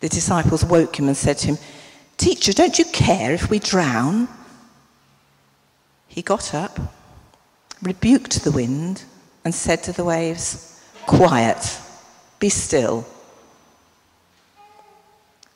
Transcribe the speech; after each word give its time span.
The 0.00 0.08
disciples 0.08 0.64
woke 0.64 0.98
him 0.98 1.08
and 1.08 1.16
said 1.16 1.38
to 1.38 1.48
him, 1.48 1.58
Teacher, 2.16 2.52
don't 2.52 2.78
you 2.78 2.84
care 2.86 3.32
if 3.32 3.50
we 3.50 3.58
drown? 3.58 4.28
He 6.06 6.22
got 6.22 6.54
up, 6.54 6.78
rebuked 7.82 8.44
the 8.44 8.50
wind, 8.52 9.04
and 9.44 9.54
said 9.54 9.82
to 9.84 9.92
the 9.92 10.04
waves, 10.04 10.80
Quiet, 11.06 11.80
be 12.38 12.48
still. 12.48 13.06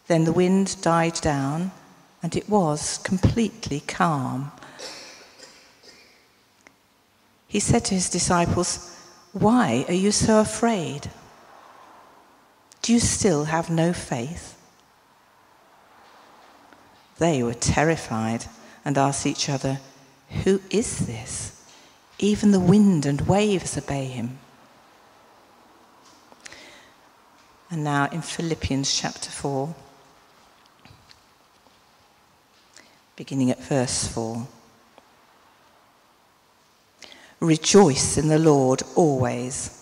Then 0.07 0.25
the 0.25 0.33
wind 0.33 0.81
died 0.83 1.15
down, 1.15 1.73
and 2.23 2.37
it 2.37 2.49
was 2.49 2.99
completely 2.99 3.81
calm. 3.81 4.53
He 7.49 7.61
said 7.61 7.85
to 7.87 7.95
his 7.95 8.09
disciples, 8.09 8.93
why 9.33 9.87
are 9.89 9.95
you 9.95 10.13
so 10.13 10.41
afraid? 10.41 11.11
Do 12.83 12.93
you 12.93 12.99
still 12.99 13.45
have 13.45 13.71
no 13.71 13.93
faith? 13.93 14.59
They 17.19 17.43
were 17.43 17.55
terrified 17.55 18.47
and 18.85 18.99
asked 18.99 19.25
each 19.25 19.49
other, 19.49 19.79
Who 20.43 20.61
is 20.71 21.07
this? 21.07 21.65
Even 22.19 22.51
the 22.51 22.61
wind 22.61 23.07
and 23.07 23.21
waves 23.23 23.79
obey 23.79 24.07
him. 24.07 24.39
And 27.71 27.85
now 27.85 28.09
in 28.11 28.21
Philippians 28.21 28.93
chapter 28.93 29.31
4, 29.31 29.75
beginning 33.17 33.51
at 33.51 33.63
verse 33.63 34.09
4. 34.09 34.47
Rejoice 37.41 38.19
in 38.19 38.29
the 38.29 38.39
Lord 38.39 38.83
always. 38.95 39.82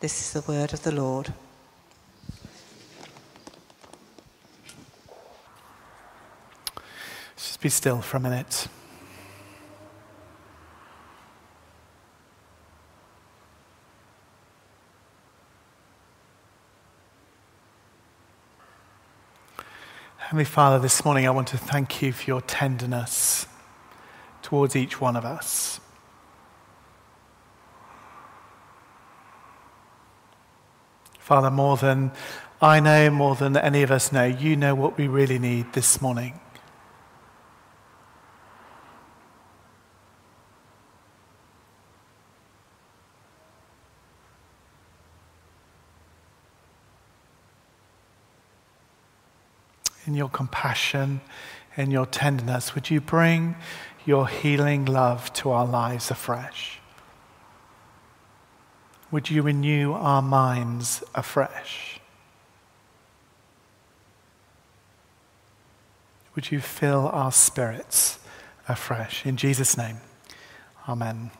This 0.00 0.20
is 0.20 0.32
the 0.32 0.52
word 0.52 0.72
of 0.74 0.82
the 0.82 0.92
Lord. 0.92 1.32
Just 7.36 7.60
be 7.60 7.68
still 7.70 8.02
for 8.02 8.18
a 8.18 8.20
minute. 8.20 8.68
Heavenly 20.18 20.44
Father, 20.44 20.78
this 20.78 21.04
morning 21.04 21.26
I 21.26 21.30
want 21.30 21.48
to 21.48 21.58
thank 21.58 22.02
you 22.02 22.12
for 22.12 22.24
your 22.24 22.40
tenderness 22.40 23.46
towards 24.42 24.74
each 24.74 25.00
one 25.00 25.16
of 25.16 25.24
us. 25.24 25.80
Father, 31.24 31.50
more 31.50 31.78
than 31.78 32.12
I 32.60 32.80
know, 32.80 33.08
more 33.08 33.34
than 33.34 33.56
any 33.56 33.82
of 33.82 33.90
us 33.90 34.12
know, 34.12 34.26
you 34.26 34.56
know 34.56 34.74
what 34.74 34.98
we 34.98 35.08
really 35.08 35.38
need 35.38 35.72
this 35.72 36.02
morning. 36.02 36.38
In 50.06 50.12
your 50.12 50.28
compassion, 50.28 51.22
in 51.74 51.90
your 51.90 52.04
tenderness, 52.04 52.74
would 52.74 52.90
you 52.90 53.00
bring 53.00 53.56
your 54.04 54.28
healing 54.28 54.84
love 54.84 55.32
to 55.32 55.52
our 55.52 55.64
lives 55.64 56.10
afresh. 56.10 56.80
Would 59.14 59.30
you 59.30 59.42
renew 59.42 59.92
our 59.92 60.20
minds 60.20 61.04
afresh? 61.14 62.00
Would 66.34 66.50
you 66.50 66.58
fill 66.58 67.06
our 67.12 67.30
spirits 67.30 68.18
afresh? 68.66 69.24
In 69.24 69.36
Jesus' 69.36 69.78
name, 69.78 69.98
Amen. 70.88 71.30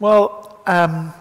Well, 0.00 0.60
um, 0.66 1.14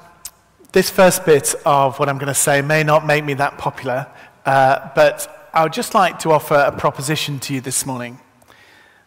this 0.72 0.89
first 0.89 1.28
bit 1.28 1.53
of 1.63 2.00
what 2.00 2.09
I'm 2.09 2.18
going 2.18 2.25
to 2.29 2.34
say 2.34 2.63
may 2.63 2.81
not 2.81 3.06
make 3.06 3.23
me 3.23 3.35
that 3.35 3.59
popular, 3.59 4.07
uh, 4.47 4.89
but 4.95 5.51
I 5.53 5.62
would 5.62 5.73
just 5.73 5.94
like 5.94 6.18
to 6.22 6.31
offer 6.31 6.56
a 6.56 6.72
proposition 6.72 7.38
to 7.41 7.53
you 7.53 7.62
this 7.62 7.85
morning 7.85 8.19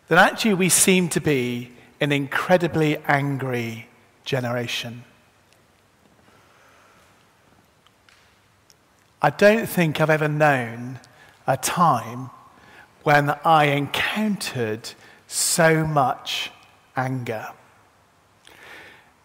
that 0.06 0.18
actually 0.18 0.54
we 0.54 0.68
seem 0.68 1.08
to 1.08 1.20
be 1.20 1.71
an 2.02 2.10
incredibly 2.10 2.96
angry 3.06 3.86
generation. 4.24 5.04
I 9.22 9.30
don't 9.30 9.68
think 9.68 10.00
I've 10.00 10.10
ever 10.10 10.26
known 10.26 10.98
a 11.46 11.56
time 11.56 12.30
when 13.04 13.30
I 13.44 13.66
encountered 13.66 14.90
so 15.28 15.86
much 15.86 16.50
anger. 16.96 17.50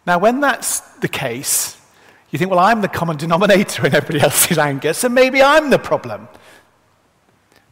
Now, 0.05 0.19
when 0.19 0.39
that's 0.39 0.81
the 0.99 1.07
case, 1.07 1.81
you 2.29 2.37
think, 2.37 2.51
well, 2.51 2.59
I'm 2.59 2.81
the 2.81 2.87
common 2.87 3.17
denominator 3.17 3.87
in 3.87 3.95
everybody 3.95 4.21
else's 4.21 4.59
anger, 4.59 4.93
so 4.93 5.09
maybe 5.09 5.41
I'm 5.41 5.71
the 5.71 5.79
problem. 5.79 6.27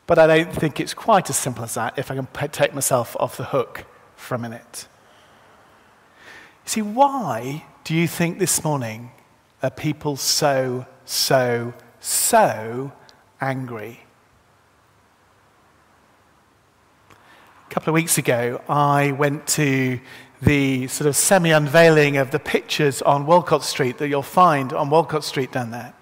But 0.08 0.18
I 0.18 0.26
don't 0.26 0.52
think 0.52 0.80
it's 0.80 0.96
quite 0.96 1.30
as 1.30 1.38
simple 1.38 1.64
as 1.64 1.76
that 1.76 2.00
if 2.00 2.10
I 2.10 2.16
can 2.16 2.28
take 2.50 2.74
myself 2.74 3.16
off 3.20 3.38
the 3.38 3.46
hook 3.46 3.86
for 4.16 4.34
a 4.34 4.40
minute. 4.40 4.88
You 6.66 6.70
see, 6.70 6.82
why 6.82 7.64
do 7.84 7.94
you 7.94 8.08
think 8.08 8.40
this 8.40 8.64
morning 8.64 9.12
are 9.62 9.70
people 9.70 10.16
so, 10.16 10.88
so, 11.06 11.76
so 12.00 12.92
angry? 13.40 14.00
A 17.12 17.74
couple 17.74 17.92
of 17.92 17.94
weeks 17.94 18.18
ago, 18.18 18.62
I 18.68 19.12
went 19.12 19.46
to 19.50 20.00
the 20.42 20.88
sort 20.88 21.08
of 21.08 21.16
semi 21.16 21.52
unveiling 21.52 22.18
of 22.18 22.32
the 22.32 22.40
pictures 22.40 23.02
on 23.04 23.28
Walcot 23.28 23.64
Street 23.64 24.00
that 24.00 24.08
you'll 24.08 24.24
find 24.24 24.74
on 24.74 24.90
Walcot 24.90 25.24
Street 25.24 25.52
down 25.52 25.70
there. 25.70 25.95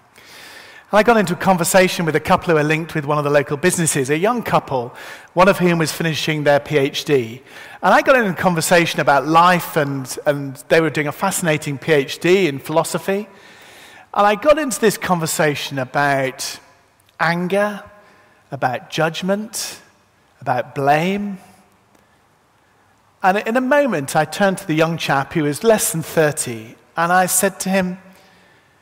I 0.98 1.02
got 1.02 1.16
into 1.16 1.32
a 1.32 1.36
conversation 1.36 2.04
with 2.04 2.14
a 2.14 2.20
couple 2.20 2.52
who 2.52 2.56
are 2.56 2.62
linked 2.62 2.94
with 2.94 3.04
one 3.04 3.18
of 3.18 3.24
the 3.24 3.30
local 3.30 3.56
businesses, 3.56 4.10
a 4.10 4.16
young 4.16 4.44
couple, 4.44 4.94
one 5.32 5.48
of 5.48 5.58
whom 5.58 5.78
was 5.78 5.90
finishing 5.90 6.44
their 6.44 6.60
PhD. 6.60 7.40
And 7.82 7.92
I 7.92 8.00
got 8.00 8.14
into 8.14 8.30
a 8.30 8.34
conversation 8.34 9.00
about 9.00 9.26
life, 9.26 9.76
and, 9.76 10.16
and 10.24 10.54
they 10.68 10.80
were 10.80 10.90
doing 10.90 11.08
a 11.08 11.12
fascinating 11.12 11.78
PhD 11.78 12.46
in 12.46 12.60
philosophy. 12.60 13.26
And 14.12 14.24
I 14.24 14.36
got 14.36 14.58
into 14.58 14.80
this 14.80 14.96
conversation 14.96 15.80
about 15.80 16.60
anger, 17.18 17.82
about 18.52 18.88
judgment, 18.90 19.80
about 20.40 20.76
blame. 20.76 21.38
And 23.22 23.38
in 23.38 23.56
a 23.56 23.60
moment, 23.60 24.14
I 24.14 24.26
turned 24.26 24.58
to 24.58 24.66
the 24.68 24.74
young 24.74 24.98
chap 24.98 25.32
who 25.32 25.42
was 25.42 25.64
less 25.64 25.90
than 25.90 26.02
30, 26.02 26.76
and 26.96 27.10
I 27.10 27.26
said 27.26 27.58
to 27.60 27.68
him, 27.68 27.98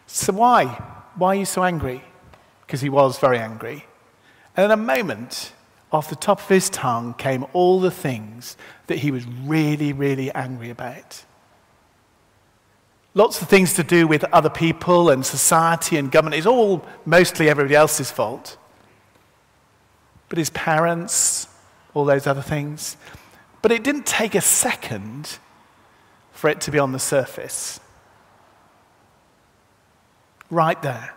So 0.07 0.35
why? 0.35 0.92
Why 1.17 1.29
are 1.29 1.39
you 1.39 1.45
so 1.45 1.63
angry? 1.63 2.03
Because 2.67 2.81
he 2.81 2.89
was 2.89 3.19
very 3.19 3.39
angry. 3.39 3.87
And 4.57 4.65
in 4.67 4.71
a 4.71 4.77
moment, 4.77 5.53
off 5.91 6.09
the 6.09 6.17
top 6.17 6.41
of 6.41 6.49
his 6.49 6.71
tongue 6.71 7.15
came 7.15 7.45
all 7.53 7.81
the 7.81 7.91
things 7.91 8.57
that 8.87 8.99
he 8.99 9.11
was 9.11 9.27
really, 9.27 9.93
really 9.93 10.33
angry 10.33 10.71
about. 10.71 11.25
Lots 13.15 13.43
of 13.43 13.49
things 13.49 13.75
to 13.75 13.83
do 13.83 14.07
with 14.07 14.25
other 14.25 14.49
people 14.49 15.11
and 15.11 15.25
society 15.25 15.99
and 15.99 16.11
government. 16.11 16.37
It's 16.37 16.47
all 16.47 16.83
mostly 17.05 17.49
everybody 17.51 17.75
else's 17.75 18.11
fault. 18.11 18.57
But 20.31 20.39
his 20.39 20.49
parents, 20.51 21.47
all 21.93 22.07
those 22.07 22.27
other 22.27 22.41
things. 22.41 22.97
But 23.61 23.71
it 23.71 23.85
didn't 23.85 24.07
take 24.07 24.35
a 24.35 24.41
second 24.41 25.39
for 26.33 26.49
it 26.49 26.63
to 26.63 26.71
be 26.71 26.79
on 26.79 26.93
the 26.93 26.99
surface. 26.99 27.81
Right 30.53 30.83
there. 30.83 31.15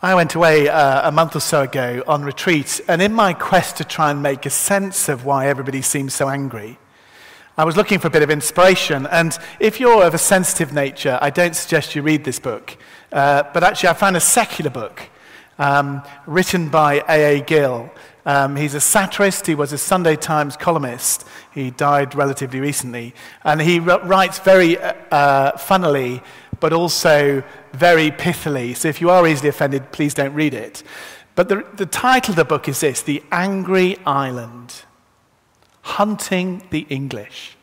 I 0.00 0.14
went 0.14 0.34
away 0.34 0.66
uh, 0.66 1.06
a 1.06 1.12
month 1.12 1.36
or 1.36 1.40
so 1.40 1.60
ago 1.60 2.02
on 2.06 2.22
retreat, 2.22 2.80
and 2.88 3.02
in 3.02 3.12
my 3.12 3.34
quest 3.34 3.76
to 3.76 3.84
try 3.84 4.10
and 4.10 4.22
make 4.22 4.46
a 4.46 4.50
sense 4.50 5.10
of 5.10 5.26
why 5.26 5.46
everybody 5.46 5.82
seems 5.82 6.14
so 6.14 6.30
angry, 6.30 6.78
I 7.58 7.64
was 7.64 7.76
looking 7.76 7.98
for 7.98 8.06
a 8.06 8.10
bit 8.10 8.22
of 8.22 8.30
inspiration. 8.30 9.06
And 9.08 9.38
if 9.60 9.78
you're 9.78 10.04
of 10.04 10.14
a 10.14 10.18
sensitive 10.18 10.72
nature, 10.72 11.18
I 11.20 11.28
don't 11.28 11.54
suggest 11.54 11.94
you 11.94 12.00
read 12.00 12.24
this 12.24 12.38
book. 12.38 12.74
Uh, 13.12 13.42
but 13.52 13.62
actually, 13.62 13.90
I 13.90 13.92
found 13.92 14.16
a 14.16 14.20
secular 14.20 14.70
book 14.70 15.02
um, 15.58 16.02
written 16.24 16.70
by 16.70 17.04
A.A. 17.10 17.42
Gill. 17.42 17.90
Um, 18.28 18.56
he's 18.56 18.74
a 18.74 18.80
satirist. 18.80 19.46
He 19.46 19.54
was 19.54 19.72
a 19.72 19.78
Sunday 19.78 20.14
Times 20.14 20.54
columnist. 20.54 21.26
He 21.50 21.70
died 21.70 22.14
relatively 22.14 22.60
recently. 22.60 23.14
And 23.42 23.58
he 23.58 23.80
writes 23.80 24.38
very 24.38 24.76
uh, 24.76 24.92
uh, 25.10 25.56
funnily, 25.56 26.22
but 26.60 26.74
also 26.74 27.42
very 27.72 28.10
pithily. 28.10 28.76
So 28.76 28.86
if 28.88 29.00
you 29.00 29.08
are 29.08 29.26
easily 29.26 29.48
offended, 29.48 29.92
please 29.92 30.12
don't 30.12 30.34
read 30.34 30.52
it. 30.52 30.82
But 31.36 31.48
the, 31.48 31.64
the 31.76 31.86
title 31.86 32.32
of 32.32 32.36
the 32.36 32.44
book 32.44 32.68
is 32.68 32.80
this 32.80 33.00
The 33.00 33.22
Angry 33.32 33.96
Island 34.04 34.82
hunting 35.80 36.62
the 36.68 36.86
English. 36.90 37.56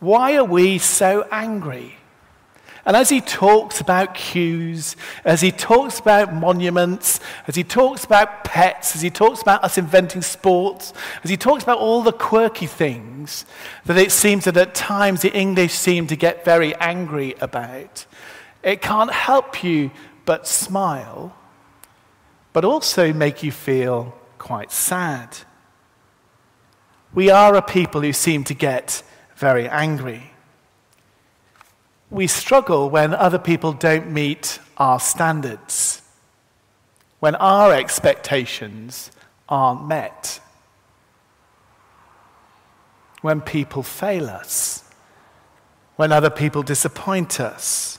Why 0.00 0.34
are 0.34 0.44
we 0.44 0.78
so 0.78 1.28
angry? 1.30 1.99
And 2.86 2.96
as 2.96 3.10
he 3.10 3.20
talks 3.20 3.80
about 3.80 4.14
queues, 4.14 4.96
as 5.24 5.42
he 5.42 5.52
talks 5.52 5.98
about 5.98 6.32
monuments, 6.32 7.20
as 7.46 7.54
he 7.54 7.62
talks 7.62 8.04
about 8.04 8.44
pets, 8.44 8.96
as 8.96 9.02
he 9.02 9.10
talks 9.10 9.42
about 9.42 9.62
us 9.62 9.76
inventing 9.76 10.22
sports, 10.22 10.94
as 11.22 11.28
he 11.28 11.36
talks 11.36 11.62
about 11.62 11.78
all 11.78 12.02
the 12.02 12.12
quirky 12.12 12.66
things 12.66 13.44
that 13.84 13.98
it 13.98 14.10
seems 14.10 14.44
that 14.44 14.56
at 14.56 14.74
times 14.74 15.22
the 15.22 15.32
English 15.32 15.74
seem 15.74 16.06
to 16.06 16.16
get 16.16 16.44
very 16.44 16.74
angry 16.76 17.34
about, 17.40 18.06
it 18.62 18.80
can't 18.80 19.12
help 19.12 19.62
you 19.62 19.90
but 20.24 20.46
smile, 20.46 21.36
but 22.52 22.64
also 22.64 23.12
make 23.12 23.42
you 23.42 23.52
feel 23.52 24.14
quite 24.38 24.72
sad. 24.72 25.36
We 27.12 27.28
are 27.30 27.54
a 27.56 27.62
people 27.62 28.00
who 28.00 28.12
seem 28.12 28.44
to 28.44 28.54
get 28.54 29.02
very 29.36 29.68
angry. 29.68 30.29
We 32.10 32.26
struggle 32.26 32.90
when 32.90 33.14
other 33.14 33.38
people 33.38 33.72
don't 33.72 34.10
meet 34.10 34.58
our 34.76 34.98
standards, 34.98 36.02
when 37.20 37.36
our 37.36 37.72
expectations 37.72 39.12
aren't 39.48 39.86
met, 39.86 40.40
when 43.20 43.40
people 43.40 43.82
fail 43.82 44.28
us, 44.28 44.84
when 45.96 46.10
other 46.10 46.30
people 46.30 46.62
disappoint 46.62 47.38
us. 47.38 47.98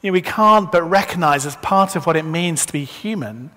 You 0.00 0.10
know, 0.10 0.12
we 0.12 0.22
can't 0.22 0.70
but 0.70 0.82
recognize 0.82 1.44
as 1.44 1.56
part 1.56 1.96
of 1.96 2.06
what 2.06 2.16
it 2.16 2.24
means 2.24 2.64
to 2.66 2.72
be 2.72 2.84
human 2.84 3.50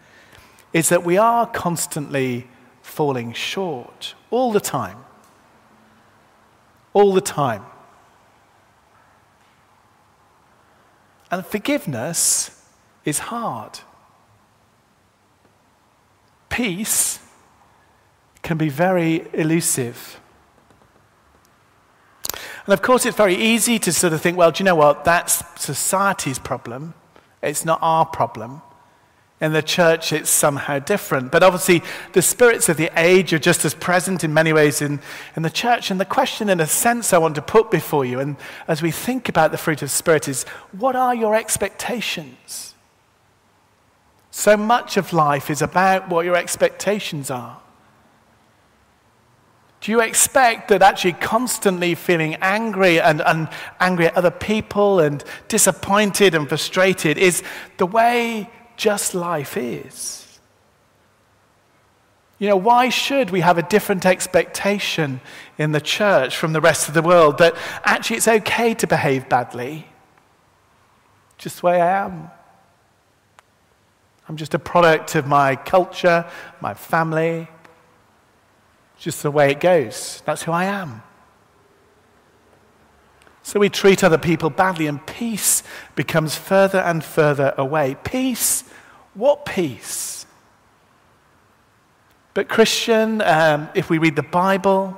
is 0.74 0.90
that 0.90 1.04
we 1.04 1.18
are 1.18 1.46
constantly 1.46 2.48
falling 2.82 3.34
short 3.34 4.16
all 4.30 4.52
the 4.52 4.60
time. 4.60 4.98
All 6.94 7.14
the 7.14 7.22
time. 7.22 7.64
And 11.30 11.46
forgiveness 11.46 12.64
is 13.06 13.20
hard. 13.20 13.80
Peace 16.50 17.20
can 18.42 18.58
be 18.58 18.70
very 18.70 19.28
elusive. 19.34 20.20
And 22.66 22.74
of 22.74 22.82
course, 22.82 23.06
it's 23.06 23.16
very 23.16 23.36
easy 23.36 23.80
to 23.80 23.94
sort 23.94 24.14
of 24.14 24.22
think, 24.22 24.38
well, 24.38 24.52
do 24.52 24.62
you 24.62 24.66
know 24.66 24.76
what? 24.76 25.06
That's 25.06 25.44
society's 25.62 26.40
problem. 26.40 26.94
It's 27.42 27.64
not 27.64 27.80
our 27.82 28.06
problem. 28.06 28.62
In 29.40 29.54
the 29.54 29.62
church, 29.62 30.12
it's 30.14 30.32
somehow 30.32 30.80
different. 30.80 31.32
But 31.32 31.44
obviously, 31.44 31.84
the 32.14 32.24
spirits 32.24 32.70
of 32.70 32.78
the 32.78 32.90
age 33.00 33.34
are 33.34 33.40
just 33.40 33.66
as 33.66 33.76
present 33.76 34.24
in 34.24 34.34
many 34.34 34.52
ways 34.52 34.82
in, 34.82 35.00
in 35.36 35.44
the 35.44 35.50
church. 35.52 35.92
And 35.92 36.00
the 36.00 36.06
question, 36.06 36.50
in 36.50 36.60
a 36.60 36.66
sense, 36.66 37.14
I 37.14 37.20
want 37.20 37.36
to 37.36 37.44
put 37.44 37.70
before 37.70 38.04
you, 38.04 38.20
and 38.20 38.36
as 38.68 38.82
we 38.82 38.90
think 38.90 39.30
about 39.30 39.52
the 39.52 39.58
fruit 39.58 39.84
of 39.84 39.90
the 39.90 39.96
Spirit, 39.96 40.28
is 40.28 40.44
what 40.72 40.96
are 40.96 41.14
your 41.14 41.36
expectations? 41.36 42.74
So 44.32 44.58
much 44.58 44.98
of 44.98 45.14
life 45.14 45.52
is 45.52 45.62
about 45.62 46.10
what 46.10 46.26
your 46.26 46.36
expectations 46.36 47.30
are. 47.30 47.60
Do 49.82 49.92
you 49.92 50.02
expect 50.02 50.70
that 50.70 50.82
actually 50.82 51.14
constantly 51.14 51.94
feeling 51.94 52.36
angry 52.36 53.00
and, 53.00 53.22
and 53.22 53.48
angry 53.80 54.08
at 54.08 54.18
other 54.18 54.32
people 54.32 55.00
and 55.00 55.24
disappointed 55.48 56.34
and 56.34 56.50
frustrated 56.50 57.18
is 57.18 57.44
the 57.78 57.86
way 57.86 58.50
just 58.78 59.14
life 59.14 59.58
is. 59.58 60.24
You 62.40 62.48
know, 62.48 62.56
why 62.56 62.90
should 62.90 63.32
we 63.32 63.42
have 63.42 63.58
a 63.58 63.64
different 63.64 64.06
expectation 64.06 65.22
in 65.58 65.72
the 65.72 65.82
church 65.82 66.38
from 66.38 66.54
the 66.54 66.62
rest 66.62 66.88
of 66.88 66.94
the 66.94 67.02
world 67.02 67.40
that 67.40 67.56
actually 67.84 68.18
it's 68.18 68.28
okay 68.28 68.76
to 68.76 68.86
behave 68.86 69.28
badly? 69.28 69.88
Just 71.40 71.62
the 71.62 71.66
way 71.66 71.82
I 71.82 72.06
am. 72.06 72.30
I'm 74.30 74.38
just 74.38 74.54
a 74.54 74.60
product 74.60 75.16
of 75.16 75.26
my 75.26 75.56
culture, 75.56 76.26
my 76.62 76.74
family. 76.76 77.48
Just 79.00 79.24
the 79.24 79.32
way 79.32 79.52
it 79.52 79.60
goes. 79.60 80.22
That's 80.26 80.44
who 80.44 80.52
I 80.52 80.66
am. 80.66 81.02
So 83.42 83.60
we 83.60 83.70
treat 83.70 84.04
other 84.04 84.18
people 84.18 84.50
badly, 84.50 84.88
and 84.88 85.04
peace 85.08 85.64
becomes 85.96 86.36
further 86.36 86.80
and 86.80 87.04
further 87.04 87.54
away. 87.58 87.96
Peace? 88.04 88.66
What 89.18 89.46
peace? 89.46 90.28
But, 92.36 92.48
Christian, 92.48 93.20
um, 93.24 93.68
if 93.74 93.90
we 93.90 93.98
read 93.98 94.16
the 94.16 94.22
Bible 94.22 94.96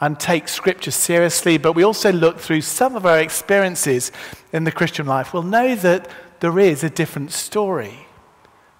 and 0.00 0.18
take 0.18 0.48
Scripture 0.48 0.90
seriously, 0.90 1.56
but 1.56 1.74
we 1.74 1.84
also 1.84 2.10
look 2.10 2.40
through 2.40 2.62
some 2.62 2.96
of 2.96 3.06
our 3.06 3.20
experiences 3.20 4.10
in 4.52 4.64
the 4.64 4.72
Christian 4.72 5.06
life, 5.06 5.32
we'll 5.32 5.44
know 5.44 5.76
that 5.76 6.10
there 6.40 6.58
is 6.58 6.82
a 6.82 6.90
different 6.90 7.30
story 7.30 8.06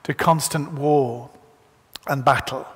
to 0.02 0.12
constant 0.12 0.72
war 0.72 1.30
and 2.08 2.24
battle. 2.24 2.66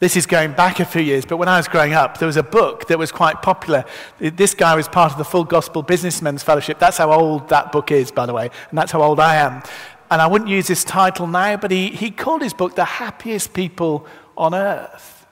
This 0.00 0.16
is 0.16 0.24
going 0.24 0.52
back 0.52 0.80
a 0.80 0.86
few 0.86 1.02
years, 1.02 1.26
but 1.26 1.36
when 1.36 1.48
I 1.48 1.58
was 1.58 1.68
growing 1.68 1.92
up, 1.92 2.16
there 2.16 2.26
was 2.26 2.38
a 2.38 2.42
book 2.42 2.88
that 2.88 2.98
was 2.98 3.12
quite 3.12 3.42
popular. 3.42 3.84
This 4.18 4.54
guy 4.54 4.74
was 4.74 4.88
part 4.88 5.12
of 5.12 5.18
the 5.18 5.24
Full 5.24 5.44
Gospel 5.44 5.82
Businessmen's 5.82 6.42
Fellowship. 6.42 6.78
That's 6.78 6.96
how 6.96 7.12
old 7.12 7.50
that 7.50 7.70
book 7.70 7.92
is, 7.92 8.10
by 8.10 8.24
the 8.24 8.32
way, 8.32 8.50
and 8.70 8.78
that's 8.78 8.92
how 8.92 9.02
old 9.02 9.20
I 9.20 9.36
am. 9.36 9.62
And 10.10 10.20
I 10.20 10.26
wouldn't 10.26 10.50
use 10.50 10.66
this 10.66 10.82
title 10.82 11.26
now, 11.26 11.56
but 11.56 11.70
he, 11.70 11.88
he 11.88 12.10
called 12.10 12.42
his 12.42 12.52
book 12.52 12.74
The 12.74 12.84
Happiest 12.84 13.54
People 13.54 14.06
on 14.36 14.54
Earth. 14.54 15.26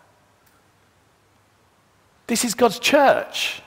This 2.29 2.45
is 2.45 2.55
God's 2.55 2.79
church. 2.79 3.63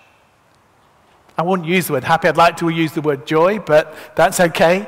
I 1.38 1.44
wouldn't 1.44 1.68
use 1.68 1.88
the 1.88 1.94
word 1.94 2.04
happy. 2.04 2.28
I'd 2.28 2.38
like 2.38 2.58
to 2.58 2.70
use 2.70 2.94
the 2.94 3.02
word 3.02 3.26
joy, 3.26 3.60
but 3.60 3.94
that's 4.16 4.40
okay. 4.40 4.88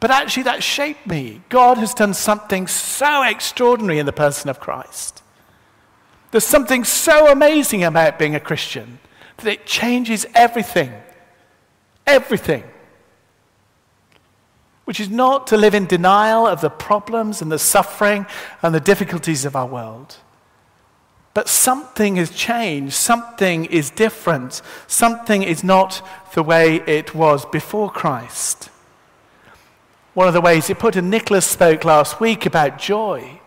But 0.00 0.10
actually, 0.10 0.44
that 0.44 0.62
shaped 0.62 1.06
me. 1.06 1.42
God 1.48 1.78
has 1.78 1.94
done 1.94 2.14
something 2.14 2.66
so 2.66 3.22
extraordinary 3.22 3.98
in 3.98 4.06
the 4.06 4.12
person 4.12 4.48
of 4.50 4.60
Christ. 4.60 5.22
There's 6.30 6.44
something 6.44 6.84
so 6.84 7.32
amazing 7.32 7.82
about 7.82 8.18
being 8.18 8.34
a 8.34 8.40
Christian 8.40 9.00
that 9.38 9.46
it 9.46 9.66
changes 9.66 10.26
everything. 10.34 10.92
Everything. 12.06 12.62
Which 14.88 15.00
is 15.00 15.10
not 15.10 15.46
to 15.48 15.58
live 15.58 15.74
in 15.74 15.84
denial 15.84 16.46
of 16.46 16.62
the 16.62 16.70
problems 16.70 17.42
and 17.42 17.52
the 17.52 17.58
suffering 17.58 18.24
and 18.62 18.74
the 18.74 18.80
difficulties 18.80 19.44
of 19.44 19.54
our 19.54 19.66
world. 19.66 20.16
But 21.34 21.46
something 21.46 22.16
has 22.16 22.30
changed. 22.30 22.94
Something 22.94 23.66
is 23.66 23.90
different. 23.90 24.62
Something 24.86 25.42
is 25.42 25.62
not 25.62 26.00
the 26.32 26.42
way 26.42 26.76
it 26.86 27.14
was 27.14 27.44
before 27.44 27.90
Christ. 27.90 28.70
One 30.14 30.26
of 30.26 30.32
the 30.32 30.40
ways 30.40 30.68
he 30.68 30.72
put, 30.72 30.96
and 30.96 31.10
Nicholas 31.10 31.44
spoke 31.44 31.84
last 31.84 32.18
week 32.18 32.46
about 32.46 32.78
joy 32.78 33.42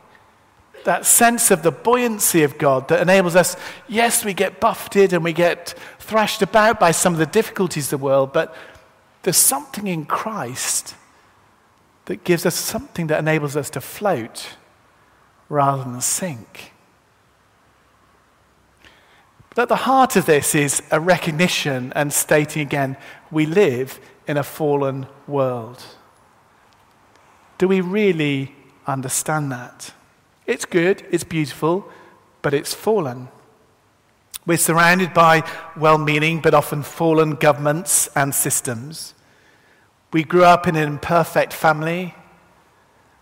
that 0.83 1.07
sense 1.07 1.49
of 1.49 1.63
the 1.63 1.71
buoyancy 1.71 2.43
of 2.43 2.59
God 2.59 2.87
that 2.89 3.01
enables 3.01 3.35
us, 3.35 3.55
yes, 3.87 4.23
we 4.23 4.35
get 4.35 4.59
buffeted 4.59 5.11
and 5.11 5.23
we 5.23 5.33
get 5.33 5.73
thrashed 5.97 6.43
about 6.43 6.79
by 6.79 6.91
some 6.91 7.13
of 7.13 7.19
the 7.19 7.25
difficulties 7.25 7.85
of 7.91 7.99
the 7.99 8.05
world, 8.05 8.31
but 8.31 8.55
there's 9.23 9.37
something 9.37 9.87
in 9.87 10.05
Christ 10.05 10.93
that 12.11 12.25
gives 12.25 12.45
us 12.45 12.55
something 12.55 13.07
that 13.07 13.19
enables 13.19 13.55
us 13.55 13.69
to 13.69 13.79
float 13.79 14.57
rather 15.47 15.81
than 15.85 16.01
sink. 16.01 16.73
But 19.49 19.61
at 19.61 19.69
the 19.69 19.77
heart 19.77 20.17
of 20.17 20.25
this 20.25 20.53
is 20.53 20.83
a 20.91 20.99
recognition 20.99 21.93
and 21.95 22.11
stating 22.11 22.63
again, 22.63 22.97
we 23.31 23.45
live 23.45 23.97
in 24.27 24.35
a 24.35 24.43
fallen 24.43 25.07
world. 25.25 25.81
Do 27.57 27.69
we 27.69 27.79
really 27.79 28.53
understand 28.85 29.49
that? 29.53 29.93
It's 30.45 30.65
good, 30.65 31.07
it's 31.11 31.23
beautiful, 31.23 31.89
but 32.41 32.53
it's 32.53 32.73
fallen. 32.73 33.29
We're 34.45 34.57
surrounded 34.57 35.13
by 35.13 35.49
well 35.77 35.97
meaning 35.97 36.41
but 36.41 36.53
often 36.53 36.83
fallen 36.83 37.35
governments 37.35 38.09
and 38.17 38.35
systems. 38.35 39.13
We 40.11 40.23
grew 40.23 40.43
up 40.43 40.67
in 40.67 40.75
an 40.75 40.87
imperfect 40.87 41.53
family 41.53 42.15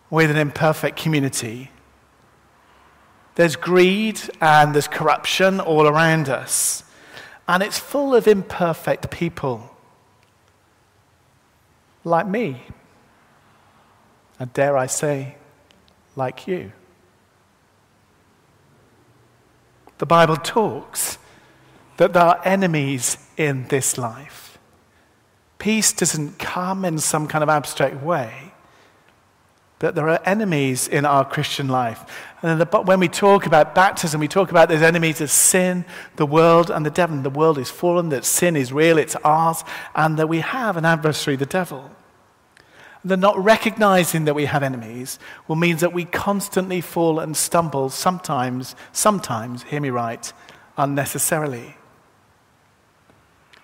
with 0.09 0.31
an 0.31 0.37
imperfect 0.37 0.97
community. 0.97 1.71
There's 3.35 3.55
greed 3.55 4.19
and 4.41 4.73
there's 4.73 4.87
corruption 4.87 5.59
all 5.59 5.87
around 5.87 6.29
us. 6.29 6.83
And 7.47 7.63
it's 7.63 7.77
full 7.79 8.15
of 8.15 8.27
imperfect 8.27 9.09
people. 9.11 9.75
Like 12.03 12.27
me. 12.27 12.63
And 14.39 14.51
dare 14.53 14.77
I 14.77 14.87
say, 14.87 15.35
like 16.15 16.47
you. 16.47 16.71
The 19.99 20.05
Bible 20.05 20.37
talks 20.37 21.17
that 21.97 22.13
there 22.13 22.23
are 22.23 22.41
enemies 22.45 23.17
in 23.37 23.67
this 23.67 23.97
life. 23.97 24.48
Peace 25.59 25.91
doesn't 25.91 26.39
come 26.39 26.85
in 26.85 26.97
some 26.97 27.27
kind 27.27 27.43
of 27.43 27.49
abstract 27.49 28.01
way, 28.01 28.53
but 29.77 29.93
there 29.93 30.07
are 30.09 30.21
enemies 30.25 30.87
in 30.87 31.05
our 31.05 31.23
Christian 31.25 31.67
life. 31.67 32.05
And 32.41 32.61
when 32.87 32.99
we 33.01 33.09
talk 33.09 33.45
about 33.45 33.75
baptism, 33.75 34.21
we 34.21 34.29
talk 34.29 34.51
about 34.51 34.69
those 34.69 34.81
enemies 34.81 35.19
of 35.19 35.29
sin, 35.29 35.83
the 36.15 36.25
world, 36.25 36.71
and 36.71 36.85
the 36.85 36.89
devil. 36.89 37.21
The 37.21 37.29
world 37.29 37.57
is 37.57 37.69
fallen, 37.69 38.07
that 38.09 38.23
sin 38.23 38.55
is 38.55 38.71
real, 38.71 38.97
it's 38.97 39.17
ours, 39.17 39.65
and 39.95 40.17
that 40.17 40.29
we 40.29 40.39
have 40.39 40.77
an 40.77 40.85
adversary, 40.85 41.35
the 41.35 41.45
devil. 41.45 41.91
The 43.03 43.17
not 43.17 43.41
recognizing 43.41 44.25
that 44.25 44.35
we 44.35 44.45
have 44.45 44.63
enemies 44.63 45.19
will 45.47 45.55
mean 45.57 45.77
that 45.77 45.93
we 45.93 46.05
constantly 46.05 46.79
fall 46.79 47.19
and 47.19 47.35
stumble, 47.35 47.89
sometimes, 47.89 48.75
sometimes, 48.93 49.63
hear 49.63 49.81
me 49.81 49.89
right, 49.89 50.31
unnecessarily. 50.77 51.75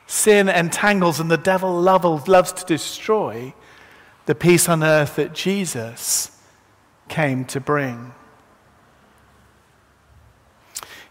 Sin 0.07 0.49
entangles, 0.49 1.19
and 1.19 1.31
the 1.31 1.37
devil 1.37 1.79
loves 1.81 2.53
to 2.53 2.65
destroy 2.65 3.53
the 4.25 4.35
peace 4.35 4.69
on 4.69 4.83
earth 4.83 5.15
that 5.15 5.33
Jesus 5.33 6.39
came 7.07 7.45
to 7.45 7.59
bring. 7.59 8.13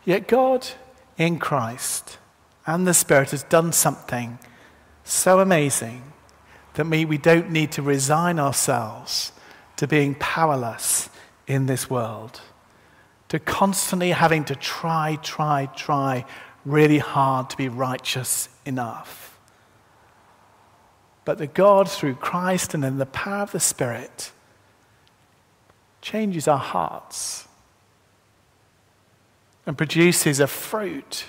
Yet 0.05 0.29
God 0.29 0.67
in 1.17 1.39
Christ 1.39 2.19
and 2.67 2.87
the 2.87 2.95
Spirit 2.95 3.31
has 3.31 3.43
done 3.45 3.73
something 3.73 4.39
so 5.05 5.41
amazing 5.41 6.13
that 6.75 6.85
me, 6.85 7.05
we 7.05 7.19
don't 7.19 7.51
need 7.51 7.73
to 7.73 7.83
resign 7.83 8.39
ourselves 8.39 9.33
to 9.77 9.87
being 9.87 10.15
powerless 10.17 11.09
in 11.47 11.67
this 11.67 11.89
world, 11.89 12.41
to 13.29 13.39
constantly 13.39 14.11
having 14.11 14.45
to 14.45 14.57
try, 14.57 15.19
try, 15.23 15.67
try 15.77 16.25
really 16.65 16.99
hard 16.99 17.51
to 17.51 17.57
be 17.57 17.69
righteous 17.69 18.49
enough. 18.65 19.39
But 21.25 21.39
that 21.39 21.55
God, 21.55 21.91
through 21.91 22.17
Christ 22.17 22.75
and 22.75 22.85
in 22.85 22.99
the 22.99 23.07
power 23.07 23.43
of 23.43 23.53
the 23.53 23.61
Spirit, 23.61 24.33
changes 26.03 26.47
our 26.47 26.59
hearts 26.59 27.49
and 29.67 29.79
produces 29.79 30.39
a 30.39 30.47
fruit 30.47 31.25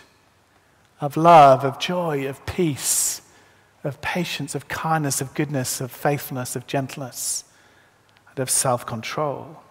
of 1.00 1.16
love, 1.16 1.64
of 1.64 1.80
joy, 1.80 2.28
of 2.28 2.46
peace 2.46 3.22
of 3.86 4.02
patience, 4.02 4.56
of 4.56 4.68
kindness, 4.68 5.22
of 5.22 5.34
goodness, 5.36 5.80
of 5.80 5.92
faithfulness, 5.92 6.56
of 6.56 6.66
gentleness, 6.68 7.44
and 8.32 8.40
of 8.40 8.50
self 8.50 8.86
control. 8.86 9.62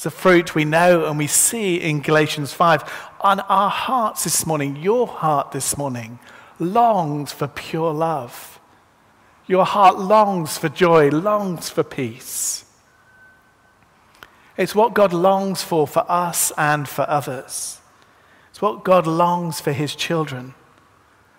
It's 0.00 0.06
a 0.06 0.10
fruit 0.10 0.54
we 0.54 0.64
know 0.64 1.04
and 1.04 1.18
we 1.18 1.26
see 1.26 1.76
in 1.76 2.00
Galatians 2.00 2.54
5. 2.54 3.10
On 3.20 3.38
our 3.40 3.68
hearts 3.68 4.24
this 4.24 4.46
morning, 4.46 4.76
your 4.76 5.06
heart 5.06 5.52
this 5.52 5.76
morning, 5.76 6.18
longs 6.58 7.32
for 7.32 7.46
pure 7.46 7.92
love. 7.92 8.58
Your 9.46 9.66
heart 9.66 9.98
longs 9.98 10.56
for 10.56 10.70
joy, 10.70 11.10
longs 11.10 11.68
for 11.68 11.82
peace. 11.82 12.64
It's 14.56 14.74
what 14.74 14.94
God 14.94 15.12
longs 15.12 15.62
for 15.62 15.86
for 15.86 16.10
us 16.10 16.50
and 16.56 16.88
for 16.88 17.04
others. 17.06 17.82
It's 18.48 18.62
what 18.62 18.84
God 18.84 19.06
longs 19.06 19.60
for 19.60 19.72
his 19.72 19.94
children. 19.94 20.54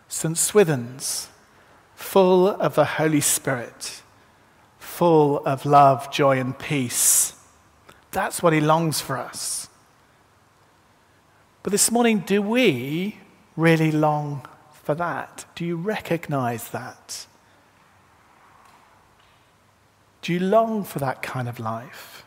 St. 0.08 0.38
Swithin's 0.38 1.30
full 1.96 2.48
of 2.48 2.76
the 2.76 2.86
Holy 2.86 3.22
Spirit, 3.22 4.04
full 4.78 5.44
of 5.48 5.66
love, 5.66 6.12
joy, 6.12 6.40
and 6.40 6.60
peace. 6.60 7.41
That's 8.12 8.44
what 8.44 8.54
He 8.54 8.62
longs 8.62 9.02
for 9.02 9.18
us. 9.18 9.70
But 11.64 11.72
this 11.72 11.92
morning, 11.92 12.20
do 12.20 12.42
we 12.42 13.18
really 13.56 13.92
long 13.92 14.46
for 14.84 14.96
that? 14.96 15.46
Do 15.56 15.66
you 15.66 15.76
recognize 15.76 16.70
that? 16.70 17.28
Do 20.22 20.34
you 20.34 20.40
long 20.40 20.84
for 20.84 21.00
that 21.00 21.22
kind 21.22 21.48
of 21.48 21.60
life? 21.60 22.26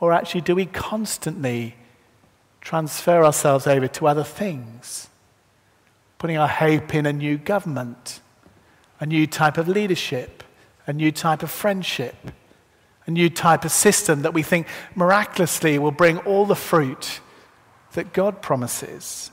Or 0.00 0.12
actually, 0.12 0.42
do 0.42 0.54
we 0.54 0.66
constantly 0.66 1.76
transfer 2.60 3.24
ourselves 3.24 3.66
over 3.66 3.88
to 3.88 4.06
other 4.06 4.24
things? 4.24 5.08
putting 6.24 6.38
our 6.38 6.48
hope 6.48 6.94
in 6.94 7.04
a 7.04 7.12
new 7.12 7.36
government, 7.36 8.22
a 8.98 9.04
new 9.04 9.26
type 9.26 9.58
of 9.58 9.68
leadership, 9.68 10.42
a 10.86 10.92
new 10.94 11.12
type 11.12 11.42
of 11.42 11.50
friendship, 11.50 12.16
a 13.06 13.10
new 13.10 13.28
type 13.28 13.64
of 13.64 13.72
system 13.72 14.22
that 14.22 14.34
we 14.34 14.42
think 14.42 14.66
miraculously 14.94 15.78
will 15.78 15.90
bring 15.90 16.18
all 16.18 16.46
the 16.46 16.56
fruit 16.56 17.20
that 17.92 18.12
God 18.12 18.42
promises? 18.42 19.30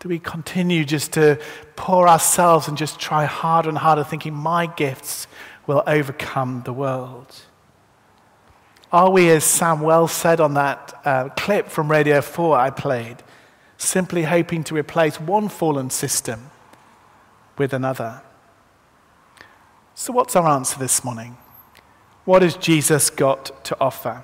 Do 0.00 0.08
we 0.08 0.18
continue 0.18 0.84
just 0.84 1.14
to 1.14 1.40
pour 1.74 2.08
ourselves 2.08 2.68
and 2.68 2.78
just 2.78 3.00
try 3.00 3.24
harder 3.24 3.68
and 3.68 3.78
harder, 3.78 4.04
thinking 4.04 4.32
my 4.34 4.66
gifts 4.66 5.26
will 5.66 5.82
overcome 5.86 6.62
the 6.64 6.72
world? 6.72 7.34
Are 8.92 9.10
we, 9.10 9.28
as 9.30 9.44
Sam 9.44 9.80
well 9.80 10.08
said 10.08 10.40
on 10.40 10.54
that 10.54 11.00
uh, 11.04 11.28
clip 11.30 11.68
from 11.68 11.90
Radio 11.90 12.20
4 12.20 12.56
I 12.56 12.70
played, 12.70 13.16
simply 13.76 14.22
hoping 14.22 14.64
to 14.64 14.74
replace 14.74 15.20
one 15.20 15.48
fallen 15.48 15.90
system 15.90 16.50
with 17.58 17.72
another. 17.72 18.22
So, 20.00 20.12
what's 20.12 20.36
our 20.36 20.46
answer 20.46 20.78
this 20.78 21.02
morning? 21.02 21.36
What 22.24 22.42
has 22.42 22.56
Jesus 22.56 23.10
got 23.10 23.64
to 23.64 23.76
offer? 23.80 24.22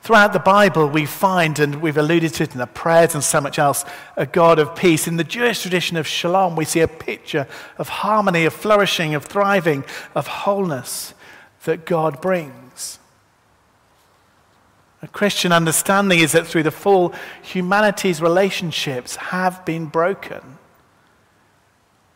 Throughout 0.00 0.32
the 0.32 0.38
Bible, 0.38 0.88
we 0.88 1.04
find, 1.04 1.58
and 1.58 1.82
we've 1.82 1.98
alluded 1.98 2.32
to 2.32 2.44
it 2.44 2.52
in 2.52 2.58
the 2.58 2.66
prayers 2.66 3.12
and 3.12 3.22
so 3.22 3.42
much 3.42 3.58
else, 3.58 3.84
a 4.16 4.24
God 4.24 4.58
of 4.58 4.74
peace. 4.74 5.06
In 5.06 5.18
the 5.18 5.22
Jewish 5.22 5.60
tradition 5.60 5.98
of 5.98 6.06
shalom, 6.06 6.56
we 6.56 6.64
see 6.64 6.80
a 6.80 6.88
picture 6.88 7.46
of 7.76 7.90
harmony, 7.90 8.46
of 8.46 8.54
flourishing, 8.54 9.14
of 9.14 9.26
thriving, 9.26 9.84
of 10.14 10.26
wholeness 10.26 11.12
that 11.64 11.84
God 11.84 12.22
brings. 12.22 12.98
A 15.02 15.08
Christian 15.08 15.52
understanding 15.52 16.20
is 16.20 16.32
that 16.32 16.46
through 16.46 16.62
the 16.62 16.70
fall, 16.70 17.12
humanity's 17.42 18.22
relationships 18.22 19.16
have 19.16 19.62
been 19.66 19.84
broken. 19.84 20.57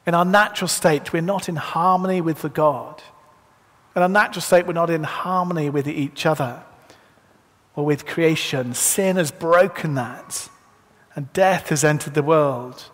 In 0.06 0.14
our 0.14 0.24
natural 0.24 0.68
state, 0.68 1.12
we're 1.12 1.22
not 1.22 1.48
in 1.48 1.56
harmony 1.56 2.20
with 2.20 2.42
the 2.42 2.48
God. 2.48 3.02
In 3.94 4.02
our 4.02 4.08
natural 4.08 4.42
state, 4.42 4.66
we're 4.66 4.72
not 4.72 4.90
in 4.90 5.04
harmony 5.04 5.70
with 5.70 5.86
each 5.86 6.26
other. 6.26 6.62
or 7.74 7.84
with 7.84 8.06
creation. 8.06 8.74
Sin 8.74 9.16
has 9.16 9.30
broken 9.30 9.94
that, 9.94 10.48
and 11.14 11.32
death 11.32 11.68
has 11.68 11.84
entered 11.84 12.14
the 12.14 12.22
world. 12.22 12.90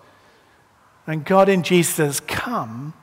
And 1.06 1.24
God 1.24 1.48
in 1.48 1.62
Jesus 1.62 1.96
has 1.96 2.20
come 2.20 2.94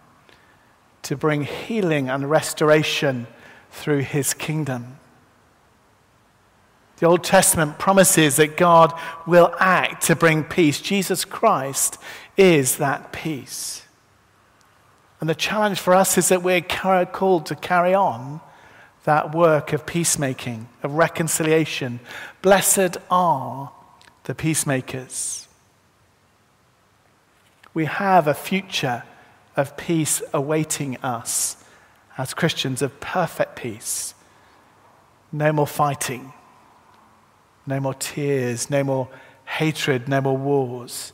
to 1.03 1.15
bring 1.15 1.43
healing 1.43 2.09
and 2.09 2.29
restoration 2.29 3.27
through 3.71 3.99
his 3.99 4.33
kingdom. 4.33 4.97
The 6.97 7.07
Old 7.07 7.23
Testament 7.23 7.77
promises 7.77 8.37
that 8.37 8.55
God 8.55 8.97
will 9.27 9.53
act 9.59 10.03
to 10.07 10.15
bring 10.15 10.43
peace. 10.45 10.79
Jesus 10.79 11.25
Christ 11.25 11.97
is 12.37 12.77
that 12.77 13.11
peace. 13.11 13.84
And 15.19 15.29
the 15.29 15.35
challenge 15.35 15.79
for 15.79 15.93
us 15.93 16.17
is 16.17 16.29
that 16.29 16.43
we're 16.43 16.61
called 16.61 17.45
to 17.47 17.55
carry 17.55 17.93
on 17.93 18.41
that 19.05 19.33
work 19.33 19.71
of 19.71 19.85
peacemaking, 19.85 20.67
of 20.83 20.93
reconciliation. 20.93 21.99
Blessed 22.41 22.97
are 23.09 23.71
the 24.25 24.35
peacemakers. 24.35 25.47
We 27.73 27.85
have 27.85 28.27
a 28.27 28.33
future 28.33 29.03
of 29.55 29.77
peace 29.77 30.21
awaiting 30.33 30.97
us 30.97 31.63
as 32.17 32.33
Christians, 32.33 32.81
of 32.81 32.99
perfect 32.99 33.55
peace. 33.55 34.13
No 35.31 35.51
more 35.51 35.67
fighting, 35.67 36.33
no 37.67 37.79
more 37.79 37.93
tears, 37.93 38.69
no 38.69 38.83
more 38.83 39.09
hatred, 39.45 40.07
no 40.07 40.21
more 40.21 40.37
wars. 40.37 41.13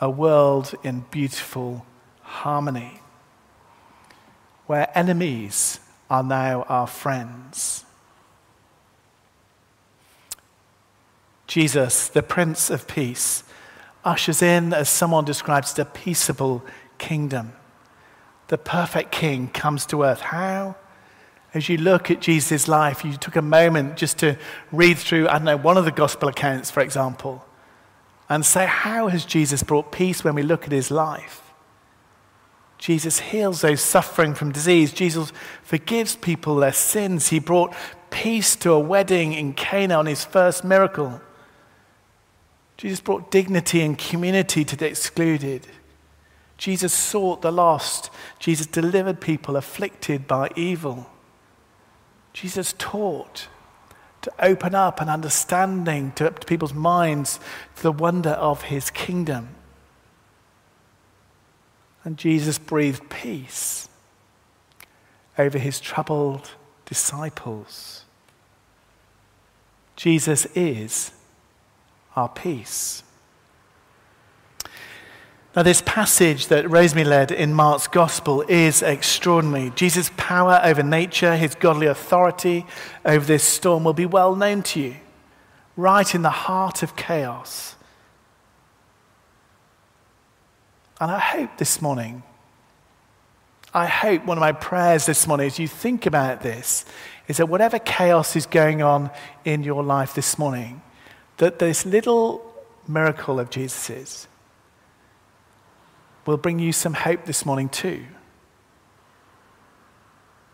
A 0.00 0.08
world 0.08 0.74
in 0.82 1.04
beautiful 1.10 1.84
harmony 2.30 3.00
where 4.66 4.96
enemies 4.96 5.80
are 6.08 6.22
now 6.22 6.62
our 6.68 6.86
friends. 6.86 7.84
Jesus, 11.48 12.08
the 12.08 12.22
Prince 12.22 12.70
of 12.70 12.86
Peace, 12.86 13.42
ushers 14.04 14.42
in, 14.42 14.72
as 14.72 14.88
someone 14.88 15.24
describes 15.24 15.74
the 15.74 15.84
peaceable 15.84 16.62
kingdom. 16.98 17.52
The 18.46 18.58
perfect 18.58 19.10
king 19.10 19.48
comes 19.48 19.84
to 19.86 20.04
earth. 20.04 20.20
How? 20.20 20.76
As 21.52 21.68
you 21.68 21.76
look 21.76 22.08
at 22.08 22.20
Jesus' 22.20 22.68
life, 22.68 23.04
you 23.04 23.16
took 23.16 23.34
a 23.34 23.42
moment 23.42 23.96
just 23.96 24.18
to 24.18 24.38
read 24.70 24.98
through, 24.98 25.28
I 25.28 25.32
don't 25.32 25.44
know, 25.44 25.56
one 25.56 25.76
of 25.76 25.84
the 25.84 25.90
gospel 25.90 26.28
accounts, 26.28 26.70
for 26.70 26.80
example, 26.80 27.44
and 28.28 28.46
say, 28.46 28.66
how 28.66 29.08
has 29.08 29.24
Jesus 29.24 29.64
brought 29.64 29.90
peace 29.90 30.22
when 30.22 30.36
we 30.36 30.44
look 30.44 30.64
at 30.64 30.72
his 30.72 30.92
life? 30.92 31.49
Jesus 32.80 33.20
heals 33.20 33.60
those 33.60 33.82
suffering 33.82 34.34
from 34.34 34.52
disease. 34.52 34.90
Jesus 34.92 35.34
forgives 35.62 36.16
people 36.16 36.56
their 36.56 36.72
sins. 36.72 37.28
He 37.28 37.38
brought 37.38 37.74
peace 38.08 38.56
to 38.56 38.72
a 38.72 38.78
wedding 38.80 39.34
in 39.34 39.52
Cana 39.52 39.96
on 39.96 40.06
his 40.06 40.24
first 40.24 40.64
miracle. 40.64 41.20
Jesus 42.78 42.98
brought 43.00 43.30
dignity 43.30 43.82
and 43.82 43.98
community 43.98 44.64
to 44.64 44.76
the 44.76 44.86
excluded. 44.86 45.66
Jesus 46.56 46.94
sought 46.94 47.42
the 47.42 47.52
lost. 47.52 48.10
Jesus 48.38 48.66
delivered 48.66 49.20
people 49.20 49.56
afflicted 49.56 50.26
by 50.26 50.50
evil. 50.56 51.10
Jesus 52.32 52.74
taught 52.78 53.48
to 54.22 54.32
open 54.38 54.74
up 54.74 55.02
an 55.02 55.10
understanding 55.10 56.12
to, 56.12 56.30
to 56.30 56.46
people's 56.46 56.72
minds 56.72 57.40
to 57.76 57.82
the 57.82 57.92
wonder 57.92 58.30
of 58.30 58.62
his 58.62 58.90
kingdom. 58.90 59.50
And 62.04 62.16
Jesus 62.16 62.58
breathed 62.58 63.08
peace 63.10 63.88
over 65.38 65.58
his 65.58 65.80
troubled 65.80 66.50
disciples. 66.86 68.04
Jesus 69.96 70.46
is 70.54 71.12
our 72.16 72.28
peace. 72.28 73.02
Now, 75.54 75.64
this 75.64 75.82
passage 75.82 76.46
that 76.46 76.70
Rosemary 76.70 77.04
led 77.04 77.32
in 77.32 77.52
Mark's 77.52 77.88
Gospel 77.88 78.42
is 78.42 78.82
extraordinary. 78.82 79.72
Jesus' 79.74 80.10
power 80.16 80.60
over 80.62 80.82
nature, 80.82 81.36
his 81.36 81.56
godly 81.56 81.88
authority 81.88 82.64
over 83.04 83.24
this 83.24 83.42
storm 83.42 83.82
will 83.82 83.92
be 83.92 84.06
well 84.06 84.36
known 84.36 84.62
to 84.62 84.80
you, 84.80 84.96
right 85.76 86.14
in 86.14 86.22
the 86.22 86.30
heart 86.30 86.84
of 86.84 86.94
chaos. 86.94 87.74
And 91.00 91.10
I 91.10 91.18
hope 91.18 91.56
this 91.56 91.80
morning, 91.80 92.22
I 93.72 93.86
hope 93.86 94.26
one 94.26 94.36
of 94.36 94.42
my 94.42 94.52
prayers 94.52 95.06
this 95.06 95.26
morning 95.26 95.46
as 95.46 95.58
you 95.58 95.66
think 95.66 96.04
about 96.04 96.42
this 96.42 96.84
is 97.26 97.38
that 97.38 97.46
whatever 97.46 97.78
chaos 97.78 98.36
is 98.36 98.44
going 98.44 98.82
on 98.82 99.10
in 99.44 99.62
your 99.62 99.82
life 99.82 100.14
this 100.14 100.38
morning, 100.38 100.82
that 101.38 101.58
this 101.58 101.86
little 101.86 102.44
miracle 102.86 103.40
of 103.40 103.48
Jesus's 103.48 104.28
will 106.26 106.36
bring 106.36 106.58
you 106.58 106.70
some 106.70 106.92
hope 106.92 107.24
this 107.24 107.46
morning 107.46 107.70
too. 107.70 108.04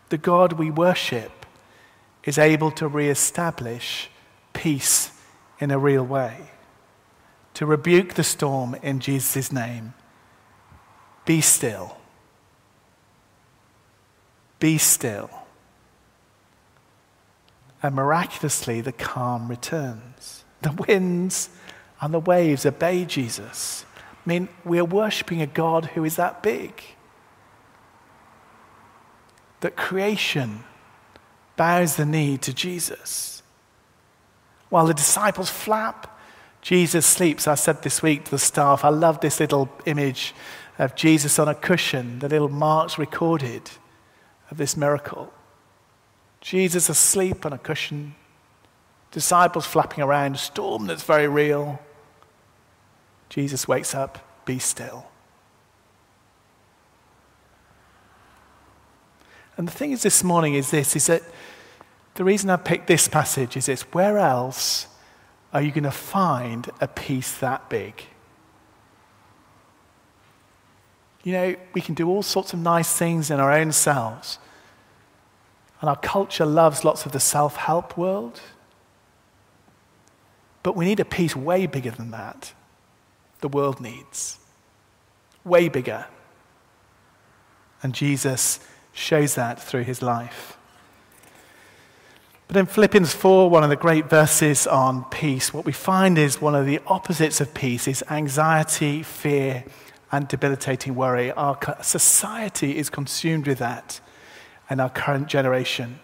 The 0.09 0.17
God 0.17 0.53
we 0.53 0.71
worship 0.71 1.45
is 2.23 2.37
able 2.37 2.71
to 2.71 2.87
re-establish 2.87 4.09
peace 4.53 5.11
in 5.59 5.71
a 5.71 5.79
real 5.79 6.05
way, 6.05 6.51
to 7.55 7.65
rebuke 7.65 8.13
the 8.13 8.23
storm 8.23 8.75
in 8.81 9.01
Jesus' 9.01 9.51
name 9.51 9.93
be 11.27 11.41
still. 11.41 11.97
Be 14.59 14.77
still. 14.77 15.29
And 17.83 17.93
miraculously, 17.93 18.79
the 18.79 18.93
calm 18.93 19.49
returns. 19.49 20.45
The 20.61 20.71
winds 20.71 21.49
and 21.99 22.13
the 22.13 22.19
waves 22.19 22.65
obey 22.65 23.03
Jesus. 23.03 23.85
I 24.25 24.29
mean, 24.29 24.47
we're 24.63 24.85
worshiping 24.85 25.41
a 25.41 25.47
God 25.47 25.85
who 25.87 26.05
is 26.05 26.15
that 26.15 26.41
big. 26.41 26.81
That 29.59 29.75
creation 29.75 30.63
bows 31.57 31.97
the 31.97 32.05
knee 32.05 32.37
to 32.37 32.53
Jesus. 32.53 33.43
While 34.69 34.85
the 34.85 34.93
disciples 34.93 35.49
flap, 35.49 36.17
Jesus 36.61 37.05
sleeps. 37.05 37.47
I 37.47 37.55
said 37.55 37.83
this 37.83 38.01
week 38.01 38.25
to 38.25 38.31
the 38.31 38.39
staff, 38.39 38.85
I 38.85 38.89
love 38.89 39.19
this 39.19 39.41
little 39.41 39.69
image 39.85 40.33
of 40.77 40.95
Jesus 40.95 41.39
on 41.39 41.47
a 41.47 41.55
cushion, 41.55 42.19
the 42.19 42.29
little 42.29 42.49
marks 42.49 42.97
recorded 42.97 43.69
of 44.51 44.57
this 44.57 44.77
miracle. 44.77 45.33
Jesus 46.41 46.89
asleep 46.89 47.45
on 47.45 47.53
a 47.53 47.57
cushion, 47.57 48.15
disciples 49.11 49.65
flapping 49.65 50.03
around, 50.03 50.35
a 50.35 50.37
storm 50.37 50.85
that's 50.87 51.03
very 51.03 51.27
real. 51.27 51.79
Jesus 53.29 53.67
wakes 53.67 53.95
up, 53.95 54.19
be 54.45 54.59
still. 54.59 55.07
And 59.57 59.67
the 59.67 59.71
thing 59.71 59.91
is 59.91 60.03
this 60.03 60.23
morning 60.23 60.53
is 60.53 60.69
this 60.69 60.95
is 60.95 61.07
that 61.07 61.23
the 62.13 62.23
reason 62.23 62.49
I 62.49 62.57
picked 62.57 62.87
this 62.87 63.07
passage 63.07 63.57
is 63.57 63.65
this 63.65 63.81
where 63.93 64.19
else 64.19 64.87
are 65.51 65.61
you 65.61 65.71
going 65.71 65.83
to 65.83 65.91
find 65.91 66.69
a 66.79 66.87
peace 66.87 67.37
that 67.39 67.67
big? 67.69 68.03
You 71.27 71.33
know, 71.33 71.55
we 71.73 71.81
can 71.81 71.93
do 71.93 72.07
all 72.07 72.23
sorts 72.23 72.53
of 72.53 72.59
nice 72.59 72.93
things 72.93 73.29
in 73.29 73.37
our 73.37 73.51
own 73.51 73.73
selves. 73.73 74.39
And 75.81 75.89
our 75.89 75.97
culture 75.97 76.45
loves 76.45 76.85
lots 76.85 77.05
of 77.05 77.11
the 77.11 77.19
self 77.19 77.57
help 77.57 77.97
world. 77.97 78.39
But 80.63 80.77
we 80.77 80.85
need 80.85 81.01
a 81.01 81.03
peace 81.03 81.35
way 81.35 81.65
bigger 81.65 81.91
than 81.91 82.11
that. 82.11 82.53
The 83.41 83.49
world 83.49 83.81
needs. 83.81 84.39
Way 85.43 85.67
bigger. 85.67 86.05
And 87.83 87.93
Jesus 87.93 88.61
shows 88.93 89.35
that 89.35 89.61
through 89.61 89.83
his 89.83 90.01
life. 90.01 90.57
But 92.47 92.55
in 92.55 92.67
Philippians 92.67 93.13
4, 93.13 93.49
one 93.49 93.65
of 93.65 93.69
the 93.69 93.75
great 93.75 94.09
verses 94.09 94.65
on 94.65 95.03
peace, 95.03 95.53
what 95.53 95.65
we 95.65 95.73
find 95.73 96.17
is 96.17 96.39
one 96.39 96.55
of 96.55 96.65
the 96.65 96.79
opposites 96.87 97.41
of 97.41 97.53
peace 97.53 97.85
is 97.85 98.01
anxiety, 98.09 99.03
fear, 99.03 99.65
and 100.11 100.27
debilitating 100.27 100.95
worry. 100.95 101.31
Our 101.31 101.57
society 101.81 102.77
is 102.77 102.89
consumed 102.89 103.47
with 103.47 103.59
that 103.59 103.99
and 104.69 104.81
our 104.81 104.89
current 104.89 105.27
generation. 105.27 105.99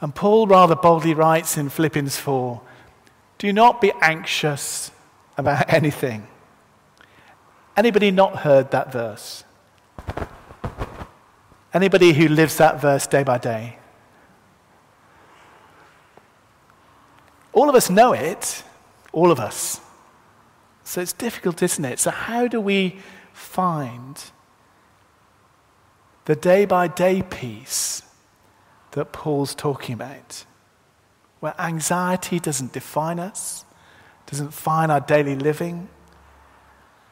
And 0.00 0.14
Paul 0.14 0.46
rather 0.46 0.76
boldly 0.76 1.14
writes 1.14 1.56
in 1.56 1.68
Philippians 1.68 2.16
4 2.16 2.60
Do 3.38 3.52
not 3.52 3.80
be 3.80 3.92
anxious 4.00 4.90
about 5.36 5.72
anything. 5.72 6.28
Anybody 7.76 8.10
not 8.10 8.38
heard 8.38 8.70
that 8.72 8.92
verse? 8.92 9.44
Anybody 11.72 12.12
who 12.12 12.28
lives 12.28 12.56
that 12.56 12.80
verse 12.80 13.06
day 13.06 13.22
by 13.22 13.38
day? 13.38 13.78
All 17.52 17.68
of 17.68 17.74
us 17.74 17.90
know 17.90 18.12
it, 18.12 18.62
all 19.12 19.30
of 19.30 19.40
us. 19.40 19.80
So 20.88 21.00
it's 21.00 21.12
difficult, 21.12 21.62
isn't 21.62 21.84
it? 21.84 21.98
So, 21.98 22.10
how 22.10 22.48
do 22.48 22.60
we 22.60 22.98
find 23.32 24.22
the 26.24 26.34
day 26.34 26.64
by 26.64 26.88
day 26.88 27.22
peace 27.22 28.02
that 28.92 29.12
Paul's 29.12 29.54
talking 29.54 29.94
about? 29.94 30.44
where 31.40 31.54
anxiety 31.60 32.40
doesn't 32.40 32.72
define 32.72 33.18
us, 33.18 33.64
doesn't 34.26 34.46
define 34.46 34.90
our 34.90 35.00
daily 35.00 35.36
living, 35.36 35.88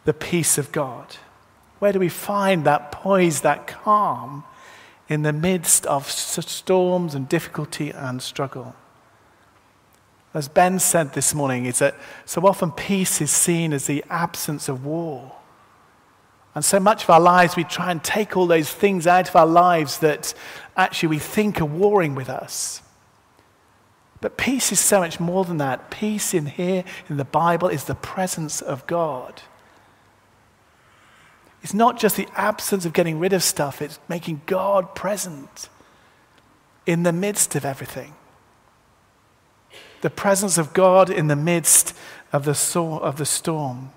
the 0.05 0.13
peace 0.13 0.59
of 0.59 0.73
God. 0.73 1.17
Where 1.79 1.93
do 1.93 1.99
we 1.99 2.09
find 2.09 2.65
that 2.65 2.91
poise, 2.91 3.43
that 3.43 3.67
calm 3.67 4.45
in 5.09 5.23
the 5.23 5.33
midst 5.33 5.87
of 5.87 6.11
storms 6.11 7.15
and 7.15 7.29
difficulty 7.29 7.91
and 7.91 8.21
struggle? 8.21 8.75
As 10.37 10.49
Ben 10.49 10.79
said 10.79 11.15
this 11.15 11.35
morning, 11.35 11.65
is 11.65 11.79
that 11.79 11.95
so 12.27 12.47
often 12.47 12.71
peace 12.71 13.23
is 13.23 13.31
seen 13.31 13.73
as 13.73 13.87
the 13.87 14.05
absence 14.11 14.69
of 14.69 14.85
war. 14.85 15.35
And 16.55 16.63
so 16.63 16.79
much 16.79 17.05
of 17.05 17.09
our 17.11 17.21
lives, 17.21 17.57
we 17.57 17.65
try 17.65 17.91
and 17.91 18.05
take 18.05 18.37
all 18.37 18.47
those 18.47 18.71
things 18.71 19.07
out 19.07 19.31
of 19.31 19.35
our 19.35 19.47
lives 19.47 20.01
that 20.01 20.35
actually 20.77 21.09
we 21.09 21.19
think 21.21 21.59
are 21.59 21.65
warring 21.65 22.15
with 22.15 22.29
us. 22.29 22.83
But 24.21 24.37
peace 24.37 24.73
is 24.73 24.79
so 24.79 25.01
much 25.01 25.19
more 25.19 25.47
than 25.47 25.57
that. 25.57 25.91
Peace 25.91 26.35
in 26.35 26.45
here, 26.45 26.85
in 27.09 27.17
the 27.17 27.25
Bible, 27.25 27.69
is 27.69 27.85
the 27.85 27.95
presence 27.95 28.61
of 28.61 28.87
God. 28.87 29.41
It's 31.63 31.73
not 31.73 31.99
just 31.99 32.15
the 32.17 32.29
absence 32.35 32.85
of 32.85 32.93
getting 32.93 33.19
rid 33.19 33.33
of 33.33 33.43
stuff, 33.43 33.81
it's 33.81 33.99
making 34.07 34.43
God 34.45 34.95
present 34.95 35.71
in 36.85 37.05
the 37.05 37.13
midst 37.13 37.57
of 37.57 37.65
everything 37.65 38.13
the 40.07 40.11
presence 40.11 40.57
of 40.57 40.73
God 40.73 41.11
in 41.11 41.27
the 41.27 41.35
midst 41.35 41.93
of 42.33 42.45
the, 42.45 42.79
of 42.81 43.17
the 43.17 43.27
storm. 43.27 43.91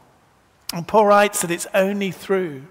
And 0.73 0.87
Paul 0.87 1.05
writes 1.05 1.43
that 1.43 1.51
it's 1.51 1.67
only 1.71 2.09
through 2.09 2.63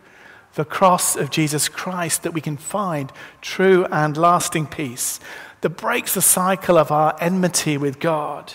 the 0.55 0.64
cross 0.64 1.14
of 1.14 1.31
Jesus 1.31 1.68
Christ 1.68 2.24
that 2.24 2.35
we 2.35 2.40
can 2.40 2.57
find 2.57 3.12
true 3.40 3.87
and 3.92 4.16
lasting 4.16 4.66
peace 4.66 5.20
that 5.61 5.70
breaks 5.70 6.14
the 6.14 6.20
cycle 6.20 6.77
of 6.77 6.90
our 6.90 7.16
enmity 7.20 7.79
with 7.79 8.01
God, 8.01 8.53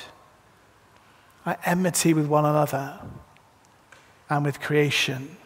our 1.46 1.58
enmity 1.65 2.13
with 2.13 2.26
one 2.26 2.43
another, 2.43 3.00
and 4.30 4.43
with 4.43 4.60
creation. 4.60 5.38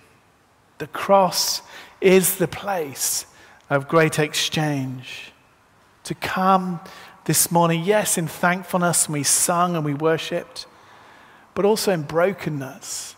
The 0.80 0.88
cross 0.88 1.62
is 2.02 2.38
the 2.38 2.48
place 2.48 3.28
of 3.70 3.88
great 3.88 4.18
exchange. 4.18 5.32
To 6.06 6.16
come 6.16 6.80
this 7.28 7.52
morning, 7.52 7.84
yes, 7.84 8.18
in 8.18 8.26
thankfulness, 8.26 9.08
and 9.08 9.14
we 9.14 9.22
sung 9.22 9.76
and 9.76 9.84
we 9.84 9.94
worshipped, 9.94 10.66
but 11.56 11.66
also 11.66 11.92
in 11.92 12.04
brokenness 12.04 13.18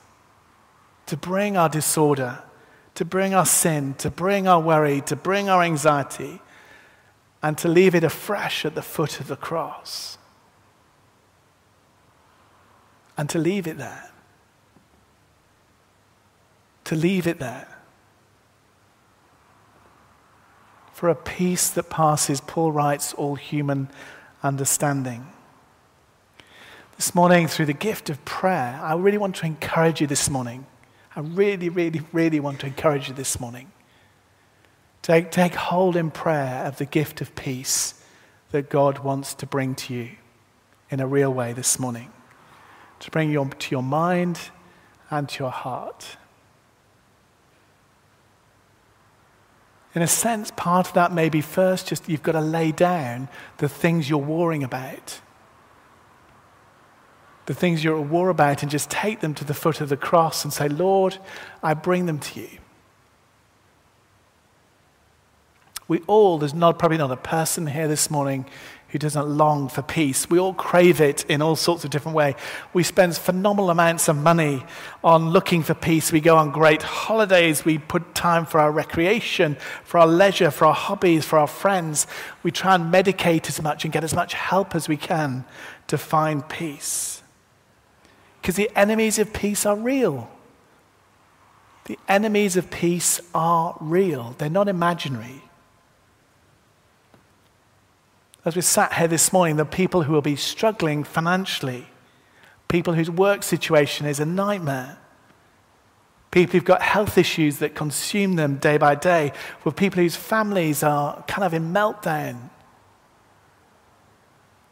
to 1.06 1.16
bring 1.16 1.56
our 1.56 1.70
disorder, 1.70 2.40
to 2.96 3.06
bring 3.06 3.36
our 3.36 3.46
sin, 3.46 3.94
to 4.00 4.10
bring 4.10 4.48
our 4.48 4.60
worry, 4.60 5.00
to 5.02 5.16
bring 5.16 5.48
our 5.48 5.62
anxiety, 5.62 6.42
and 7.44 7.56
to 7.60 7.68
leave 7.68 7.94
it 7.94 8.04
afresh 8.04 8.66
at 8.66 8.74
the 8.74 8.82
foot 8.82 9.20
of 9.20 9.28
the 9.28 9.36
cross. 9.36 10.18
And 13.16 13.30
to 13.30 13.38
leave 13.38 13.68
it 13.68 13.78
there. 13.78 14.10
To 16.86 16.96
leave 16.96 17.28
it 17.28 17.38
there. 17.38 17.79
For 21.00 21.08
a 21.08 21.16
peace 21.16 21.70
that 21.70 21.90
passes, 21.90 22.42
Paul 22.42 22.74
writes, 22.74 23.14
all 23.14 23.36
human 23.36 23.88
understanding. 24.44 25.26
This 26.98 27.16
morning, 27.16 27.48
through 27.48 27.68
the 27.68 27.74
gift 27.74 28.10
of 28.10 28.26
prayer, 28.26 28.78
I 28.84 28.96
really 28.96 29.18
want 29.18 29.38
to 29.38 29.46
encourage 29.46 30.02
you 30.02 30.08
this 30.08 30.30
morning. 30.30 30.66
I 31.16 31.22
really, 31.22 31.70
really, 31.70 32.02
really 32.12 32.42
want 32.42 32.60
to 32.60 32.66
encourage 32.66 33.08
you 33.08 33.14
this 33.14 33.40
morning. 33.40 33.72
Take, 35.02 35.32
take 35.32 35.56
hold 35.56 35.96
in 35.96 36.12
prayer 36.12 36.66
of 36.66 36.80
the 36.80 36.86
gift 36.86 37.22
of 37.22 37.34
peace 37.34 38.04
that 38.52 38.70
God 38.70 39.00
wants 39.00 39.34
to 39.36 39.46
bring 39.46 39.76
to 39.76 39.94
you 39.94 40.10
in 40.90 41.00
a 41.00 41.08
real 41.08 41.34
way 41.34 41.54
this 41.54 41.80
morning, 41.80 42.12
to 43.00 43.10
bring 43.10 43.32
you 43.32 43.50
to 43.58 43.72
your 43.72 43.84
mind 43.84 44.38
and 45.10 45.30
to 45.30 45.46
your 45.46 45.52
heart. 45.52 46.18
In 49.96 50.02
a 50.02 50.08
sense, 50.08 50.52
part 50.56 50.88
of 50.88 50.94
that 50.94 51.12
may 51.12 51.30
be 51.30 51.42
first 51.42 51.88
just 51.88 52.08
you've 52.08 52.24
got 52.24 52.34
to 52.34 52.42
lay 52.42 52.72
down 52.72 53.28
the 53.58 53.70
things 53.70 54.10
you're 54.10 54.20
worrying 54.20 54.64
about. 54.64 55.20
The 57.48 57.56
things 57.56 57.84
you're 57.84 58.00
at 58.00 58.08
war 58.08 58.30
about, 58.30 58.62
and 58.62 58.72
just 58.72 58.92
take 58.92 59.22
them 59.22 59.34
to 59.34 59.44
the 59.44 59.56
foot 59.56 59.82
of 59.82 59.90
the 59.90 59.98
cross 59.98 60.44
and 60.44 60.54
say, 60.54 60.70
Lord, 60.70 61.18
I 61.64 61.74
bring 61.74 62.06
them 62.06 62.20
to 62.20 62.42
you. 62.42 62.60
We 65.88 66.00
all, 66.06 66.38
there's 66.38 66.54
not, 66.54 66.78
probably 66.78 67.00
not 67.00 67.12
a 67.12 67.18
person 67.18 67.66
here 67.66 67.88
this 67.88 68.12
morning 68.12 68.46
who 68.90 68.98
doesn't 68.98 69.28
long 69.28 69.70
for 69.70 69.82
peace. 69.82 70.30
We 70.30 70.40
all 70.40 70.54
crave 70.54 71.00
it 71.00 71.24
in 71.26 71.42
all 71.42 71.56
sorts 71.56 71.84
of 71.84 71.92
different 71.92 72.16
ways. 72.16 72.36
We 72.74 72.84
spend 72.84 73.16
phenomenal 73.16 73.70
amounts 73.70 74.08
of 74.08 74.18
money 74.18 74.66
on 75.04 75.30
looking 75.30 75.62
for 75.62 75.74
peace. 75.74 76.12
We 76.12 76.22
go 76.22 76.38
on 76.38 76.52
great 76.52 76.82
holidays. 76.82 77.64
We 77.64 77.78
put 77.78 78.16
time 78.16 78.46
for 78.46 78.60
our 78.60 78.72
recreation, 78.72 79.58
for 79.84 80.00
our 80.00 80.08
leisure, 80.08 80.52
for 80.52 80.66
our 80.66 80.74
hobbies, 80.74 81.26
for 81.26 81.38
our 81.38 81.48
friends. 81.48 82.08
We 82.42 82.52
try 82.52 82.76
and 82.76 82.92
medicate 82.92 83.48
as 83.48 83.62
much 83.62 83.84
and 83.84 83.94
get 83.94 84.04
as 84.04 84.14
much 84.14 84.34
help 84.34 84.74
as 84.74 84.88
we 84.88 84.98
can 84.98 85.46
to 85.88 85.98
find 85.98 86.48
peace. 86.50 87.22
Because 88.42 88.56
the 88.56 88.72
enemies 88.76 89.20
of 89.20 89.34
peace 89.34 89.66
are 89.66 89.76
real. 89.76 90.30
The 91.86 92.00
enemies 92.08 92.56
of 92.56 92.70
peace 92.70 93.20
are 93.34 93.76
real, 93.80 94.36
they're 94.38 94.50
not 94.50 94.68
imaginary. 94.68 95.49
As 98.50 98.56
we 98.56 98.64
sat 98.64 98.94
here 98.94 99.08
this 99.08 99.32
morning, 99.32 99.58
the 99.58 99.64
people 99.64 100.02
who 100.02 100.12
will 100.12 100.24
be 100.24 100.36
struggling 100.36 101.04
financially, 101.04 101.86
people 102.68 102.96
whose 102.96 103.12
work 103.12 103.44
situation 103.44 104.08
is 104.08 104.20
a 104.20 104.26
nightmare, 104.26 104.98
people 106.32 106.54
who've 106.54 106.66
got 106.66 106.82
health 106.82 107.20
issues 107.20 107.60
that 107.60 107.76
consume 107.76 108.38
them 108.38 108.56
day 108.56 108.80
by 108.80 108.96
day, 108.96 109.34
with 109.64 109.76
people 109.76 110.02
whose 110.02 110.16
families 110.16 110.82
are 110.82 111.24
kind 111.28 111.44
of 111.44 111.54
in 111.54 111.72
meltdown, 111.72 112.50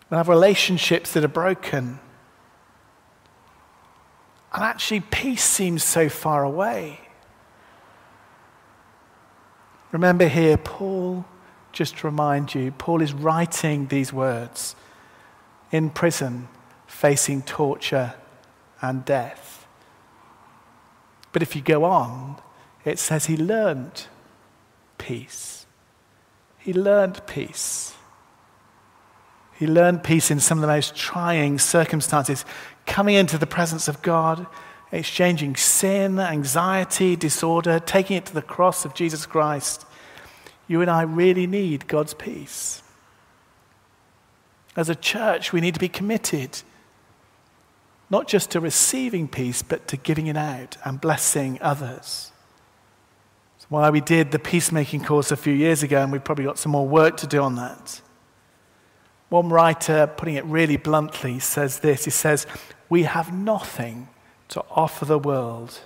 we 0.09 0.17
have 0.17 0.27
relationships 0.27 1.13
that 1.13 1.23
are 1.23 1.27
broken. 1.27 1.99
And 4.53 4.63
actually, 4.63 5.01
peace 5.01 5.43
seems 5.43 5.83
so 5.83 6.09
far 6.09 6.43
away. 6.43 6.99
Remember 9.91 10.27
here, 10.27 10.57
Paul 10.57 11.25
just 11.77 11.97
to 11.97 12.07
remind 12.07 12.55
you, 12.55 12.71
Paul 12.71 13.03
is 13.03 13.13
writing 13.13 13.85
these 13.87 14.11
words 14.11 14.75
in 15.71 15.91
prison, 15.91 16.47
facing 16.87 17.43
torture 17.43 18.15
and 18.81 19.05
death. 19.05 19.67
But 21.31 21.43
if 21.43 21.55
you 21.55 21.61
go 21.61 21.83
on, 21.83 22.37
it 22.83 22.97
says 22.97 23.27
he 23.27 23.37
learned 23.37 24.07
peace. 24.97 25.67
He 26.57 26.73
learned 26.73 27.21
peace. 27.27 27.93
He 29.53 29.67
learned 29.67 30.03
peace 30.03 30.31
in 30.31 30.39
some 30.39 30.57
of 30.57 30.63
the 30.63 30.67
most 30.67 30.95
trying 30.95 31.59
circumstances, 31.59 32.43
coming 32.87 33.13
into 33.13 33.37
the 33.37 33.45
presence 33.45 33.87
of 33.87 34.01
God, 34.01 34.47
exchanging 34.91 35.55
sin, 35.55 36.17
anxiety, 36.19 37.15
disorder, 37.15 37.79
taking 37.79 38.17
it 38.17 38.25
to 38.25 38.33
the 38.33 38.41
cross 38.41 38.83
of 38.83 38.95
Jesus 38.95 39.27
Christ 39.27 39.85
you 40.67 40.81
and 40.81 40.89
I 40.89 41.03
really 41.03 41.47
need 41.47 41.87
God's 41.87 42.13
peace. 42.13 42.81
As 44.75 44.89
a 44.89 44.95
church, 44.95 45.51
we 45.51 45.61
need 45.61 45.73
to 45.73 45.79
be 45.79 45.89
committed 45.89 46.61
not 48.09 48.27
just 48.27 48.51
to 48.51 48.59
receiving 48.59 49.27
peace, 49.27 49.61
but 49.61 49.87
to 49.89 49.97
giving 49.97 50.27
it 50.27 50.37
out 50.37 50.77
and 50.85 51.01
blessing 51.01 51.57
others. 51.61 52.31
That's 53.57 53.69
why 53.69 53.89
we 53.89 53.99
did 53.99 54.31
the 54.31 54.39
peacemaking 54.39 55.03
course 55.03 55.31
a 55.31 55.37
few 55.37 55.53
years 55.53 55.83
ago, 55.83 56.01
and 56.01 56.11
we've 56.11 56.23
probably 56.23 56.45
got 56.45 56.57
some 56.57 56.71
more 56.71 56.87
work 56.87 57.17
to 57.17 57.27
do 57.27 57.41
on 57.41 57.55
that. 57.55 58.01
One 59.29 59.49
writer, 59.49 60.07
putting 60.07 60.35
it 60.35 60.45
really 60.45 60.77
bluntly, 60.77 61.39
says 61.39 61.79
this 61.79 62.05
He 62.05 62.11
says, 62.11 62.47
We 62.87 63.03
have 63.03 63.33
nothing 63.33 64.07
to 64.49 64.63
offer 64.71 65.03
the 65.03 65.19
world 65.19 65.81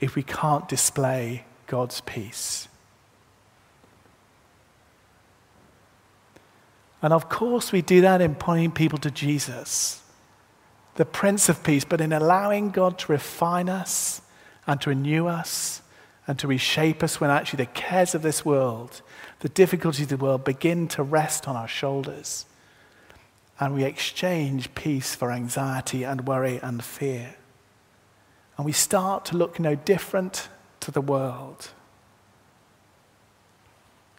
if 0.00 0.14
we 0.14 0.22
can't 0.22 0.68
display 0.68 1.44
God's 1.66 2.02
peace. 2.02 2.68
And 7.04 7.12
of 7.12 7.28
course, 7.28 7.70
we 7.70 7.82
do 7.82 8.00
that 8.00 8.22
in 8.22 8.34
pointing 8.34 8.70
people 8.72 8.98
to 9.00 9.10
Jesus, 9.10 10.00
the 10.94 11.04
Prince 11.04 11.50
of 11.50 11.62
Peace, 11.62 11.84
but 11.84 12.00
in 12.00 12.14
allowing 12.14 12.70
God 12.70 12.98
to 13.00 13.12
refine 13.12 13.68
us 13.68 14.22
and 14.66 14.80
to 14.80 14.88
renew 14.88 15.26
us 15.26 15.82
and 16.26 16.38
to 16.38 16.48
reshape 16.48 17.02
us 17.02 17.20
when 17.20 17.28
actually 17.28 17.58
the 17.58 17.72
cares 17.72 18.14
of 18.14 18.22
this 18.22 18.42
world, 18.42 19.02
the 19.40 19.50
difficulties 19.50 20.10
of 20.10 20.18
the 20.18 20.24
world 20.24 20.44
begin 20.44 20.88
to 20.88 21.02
rest 21.02 21.46
on 21.46 21.56
our 21.56 21.68
shoulders. 21.68 22.46
And 23.60 23.74
we 23.74 23.84
exchange 23.84 24.74
peace 24.74 25.14
for 25.14 25.30
anxiety 25.30 26.04
and 26.04 26.26
worry 26.26 26.58
and 26.62 26.82
fear. 26.82 27.34
And 28.56 28.64
we 28.64 28.72
start 28.72 29.26
to 29.26 29.36
look 29.36 29.60
no 29.60 29.74
different 29.74 30.48
to 30.80 30.90
the 30.90 31.02
world. 31.02 31.68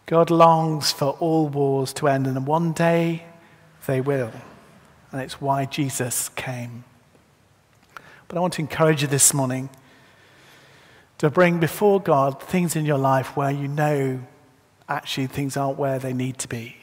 God 0.06 0.30
longs 0.30 0.92
for 0.92 1.16
all 1.18 1.48
wars 1.48 1.92
to 1.94 2.06
end, 2.08 2.26
and 2.26 2.46
one 2.46 2.72
day 2.72 3.24
they 3.86 4.00
will. 4.00 4.32
and 5.12 5.20
it's 5.22 5.40
why 5.40 5.64
Jesus 5.64 6.28
came. 6.30 6.84
But 8.28 8.36
I 8.36 8.40
want 8.40 8.54
to 8.54 8.60
encourage 8.60 9.02
you 9.02 9.08
this 9.08 9.32
morning 9.32 9.70
to 11.18 11.30
bring 11.30 11.58
before 11.58 12.00
God 12.00 12.42
things 12.42 12.76
in 12.76 12.84
your 12.84 12.98
life 12.98 13.36
where 13.36 13.50
you 13.50 13.68
know 13.68 14.20
actually 14.88 15.28
things 15.28 15.56
aren't 15.56 15.78
where 15.78 15.98
they 15.98 16.12
need 16.12 16.38
to 16.38 16.48
be. 16.48 16.76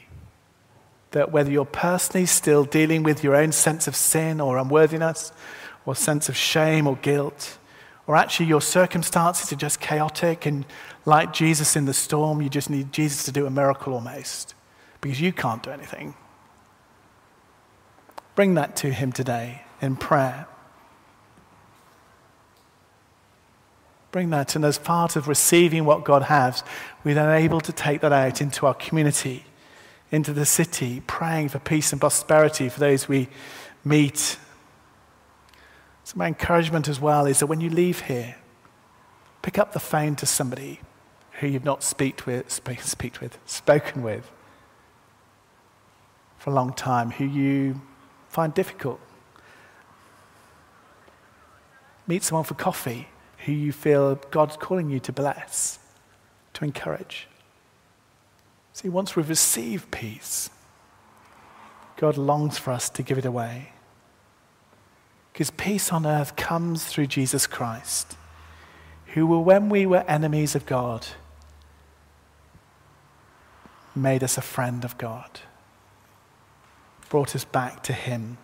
That 1.12 1.30
whether 1.30 1.50
you're 1.50 1.64
personally 1.64 2.26
still 2.26 2.64
dealing 2.64 3.02
with 3.02 3.22
your 3.22 3.36
own 3.36 3.52
sense 3.52 3.86
of 3.86 3.94
sin 3.94 4.40
or 4.40 4.58
unworthiness, 4.58 5.32
or 5.86 5.94
sense 5.94 6.28
of 6.28 6.36
shame 6.36 6.86
or 6.86 6.96
guilt, 6.96 7.58
or 8.06 8.16
actually 8.16 8.46
your 8.46 8.60
circumstances 8.60 9.52
are 9.52 9.56
just 9.56 9.80
chaotic 9.80 10.46
and 10.46 10.64
like 11.06 11.32
Jesus 11.32 11.76
in 11.76 11.84
the 11.84 11.94
storm, 11.94 12.42
you 12.42 12.48
just 12.48 12.70
need 12.70 12.92
Jesus 12.92 13.24
to 13.24 13.32
do 13.32 13.46
a 13.46 13.50
miracle 13.50 13.94
almost 13.94 14.54
because 15.00 15.20
you 15.20 15.32
can't 15.32 15.62
do 15.62 15.70
anything. 15.70 16.14
Bring 18.34 18.54
that 18.54 18.74
to 18.76 18.92
Him 18.92 19.12
today 19.12 19.62
in 19.80 19.96
prayer. 19.96 20.46
Bring 24.10 24.30
that, 24.30 24.54
and 24.54 24.64
as 24.64 24.78
part 24.78 25.16
of 25.16 25.26
receiving 25.26 25.84
what 25.84 26.04
God 26.04 26.22
has, 26.22 26.62
we're 27.02 27.14
then 27.14 27.30
able 27.30 27.60
to 27.60 27.72
take 27.72 28.00
that 28.00 28.12
out 28.12 28.40
into 28.40 28.64
our 28.64 28.74
community, 28.74 29.44
into 30.10 30.32
the 30.32 30.46
city, 30.46 31.02
praying 31.06 31.48
for 31.48 31.58
peace 31.58 31.90
and 31.92 32.00
prosperity 32.00 32.68
for 32.68 32.78
those 32.78 33.08
we 33.08 33.28
meet. 33.84 34.38
So, 36.04 36.14
my 36.16 36.28
encouragement 36.28 36.88
as 36.88 37.00
well 37.00 37.26
is 37.26 37.40
that 37.40 37.46
when 37.46 37.60
you 37.60 37.70
leave 37.70 38.02
here, 38.02 38.36
pick 39.42 39.58
up 39.58 39.72
the 39.72 39.80
phone 39.80 40.16
to 40.16 40.26
somebody 40.26 40.80
who 41.40 41.48
you've 41.48 41.64
not 41.64 41.82
speak 41.82 42.26
with, 42.26 42.50
speak, 42.50 43.20
with, 43.20 43.38
spoken 43.46 44.02
with 44.02 44.30
for 46.38 46.50
a 46.50 46.52
long 46.52 46.72
time, 46.72 47.10
who 47.10 47.24
you 47.24 47.80
find 48.28 48.52
difficult. 48.54 49.00
Meet 52.06 52.22
someone 52.22 52.44
for 52.44 52.54
coffee 52.54 53.08
who 53.38 53.52
you 53.52 53.72
feel 53.72 54.16
God's 54.30 54.56
calling 54.56 54.90
you 54.90 55.00
to 55.00 55.12
bless, 55.12 55.78
to 56.54 56.64
encourage. 56.64 57.28
See, 58.72 58.88
once 58.88 59.16
we've 59.16 59.28
received 59.28 59.90
peace, 59.90 60.50
God 61.96 62.16
longs 62.16 62.58
for 62.58 62.72
us 62.72 62.88
to 62.90 63.02
give 63.02 63.18
it 63.18 63.24
away. 63.24 63.73
Because 65.34 65.50
peace 65.50 65.92
on 65.92 66.06
earth 66.06 66.36
comes 66.36 66.86
through 66.86 67.08
Jesus 67.08 67.46
Christ, 67.46 68.16
who, 69.08 69.26
when 69.26 69.68
we 69.68 69.84
were 69.84 70.04
enemies 70.08 70.54
of 70.54 70.64
God, 70.64 71.06
made 73.94 74.24
us 74.24 74.38
a 74.38 74.42
friend 74.42 74.82
of 74.86 74.96
God 74.96 75.40
brought 77.14 77.36
us 77.36 77.44
back 77.44 77.80
to 77.84 77.92
Him. 77.92 78.38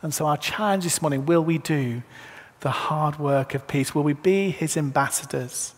And 0.00 0.14
so, 0.14 0.24
our 0.24 0.38
challenge 0.38 0.84
this 0.84 1.02
morning 1.02 1.26
will 1.26 1.44
we 1.44 1.58
do 1.58 2.02
the 2.60 2.70
hard 2.70 3.18
work 3.18 3.54
of 3.54 3.68
peace? 3.68 3.94
Will 3.94 4.02
we 4.02 4.14
be 4.14 4.48
His 4.48 4.78
ambassadors 4.78 5.74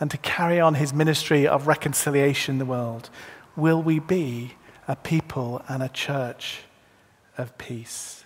and 0.00 0.10
to 0.10 0.16
carry 0.16 0.58
on 0.58 0.74
His 0.74 0.92
ministry 0.92 1.46
of 1.46 1.68
reconciliation 1.68 2.56
in 2.56 2.58
the 2.58 2.64
world? 2.64 3.10
Will 3.54 3.80
we 3.80 4.00
be 4.00 4.54
a 4.88 4.96
people 4.96 5.62
and 5.68 5.84
a 5.84 5.88
church 5.88 6.62
of 7.36 7.56
peace? 7.58 8.24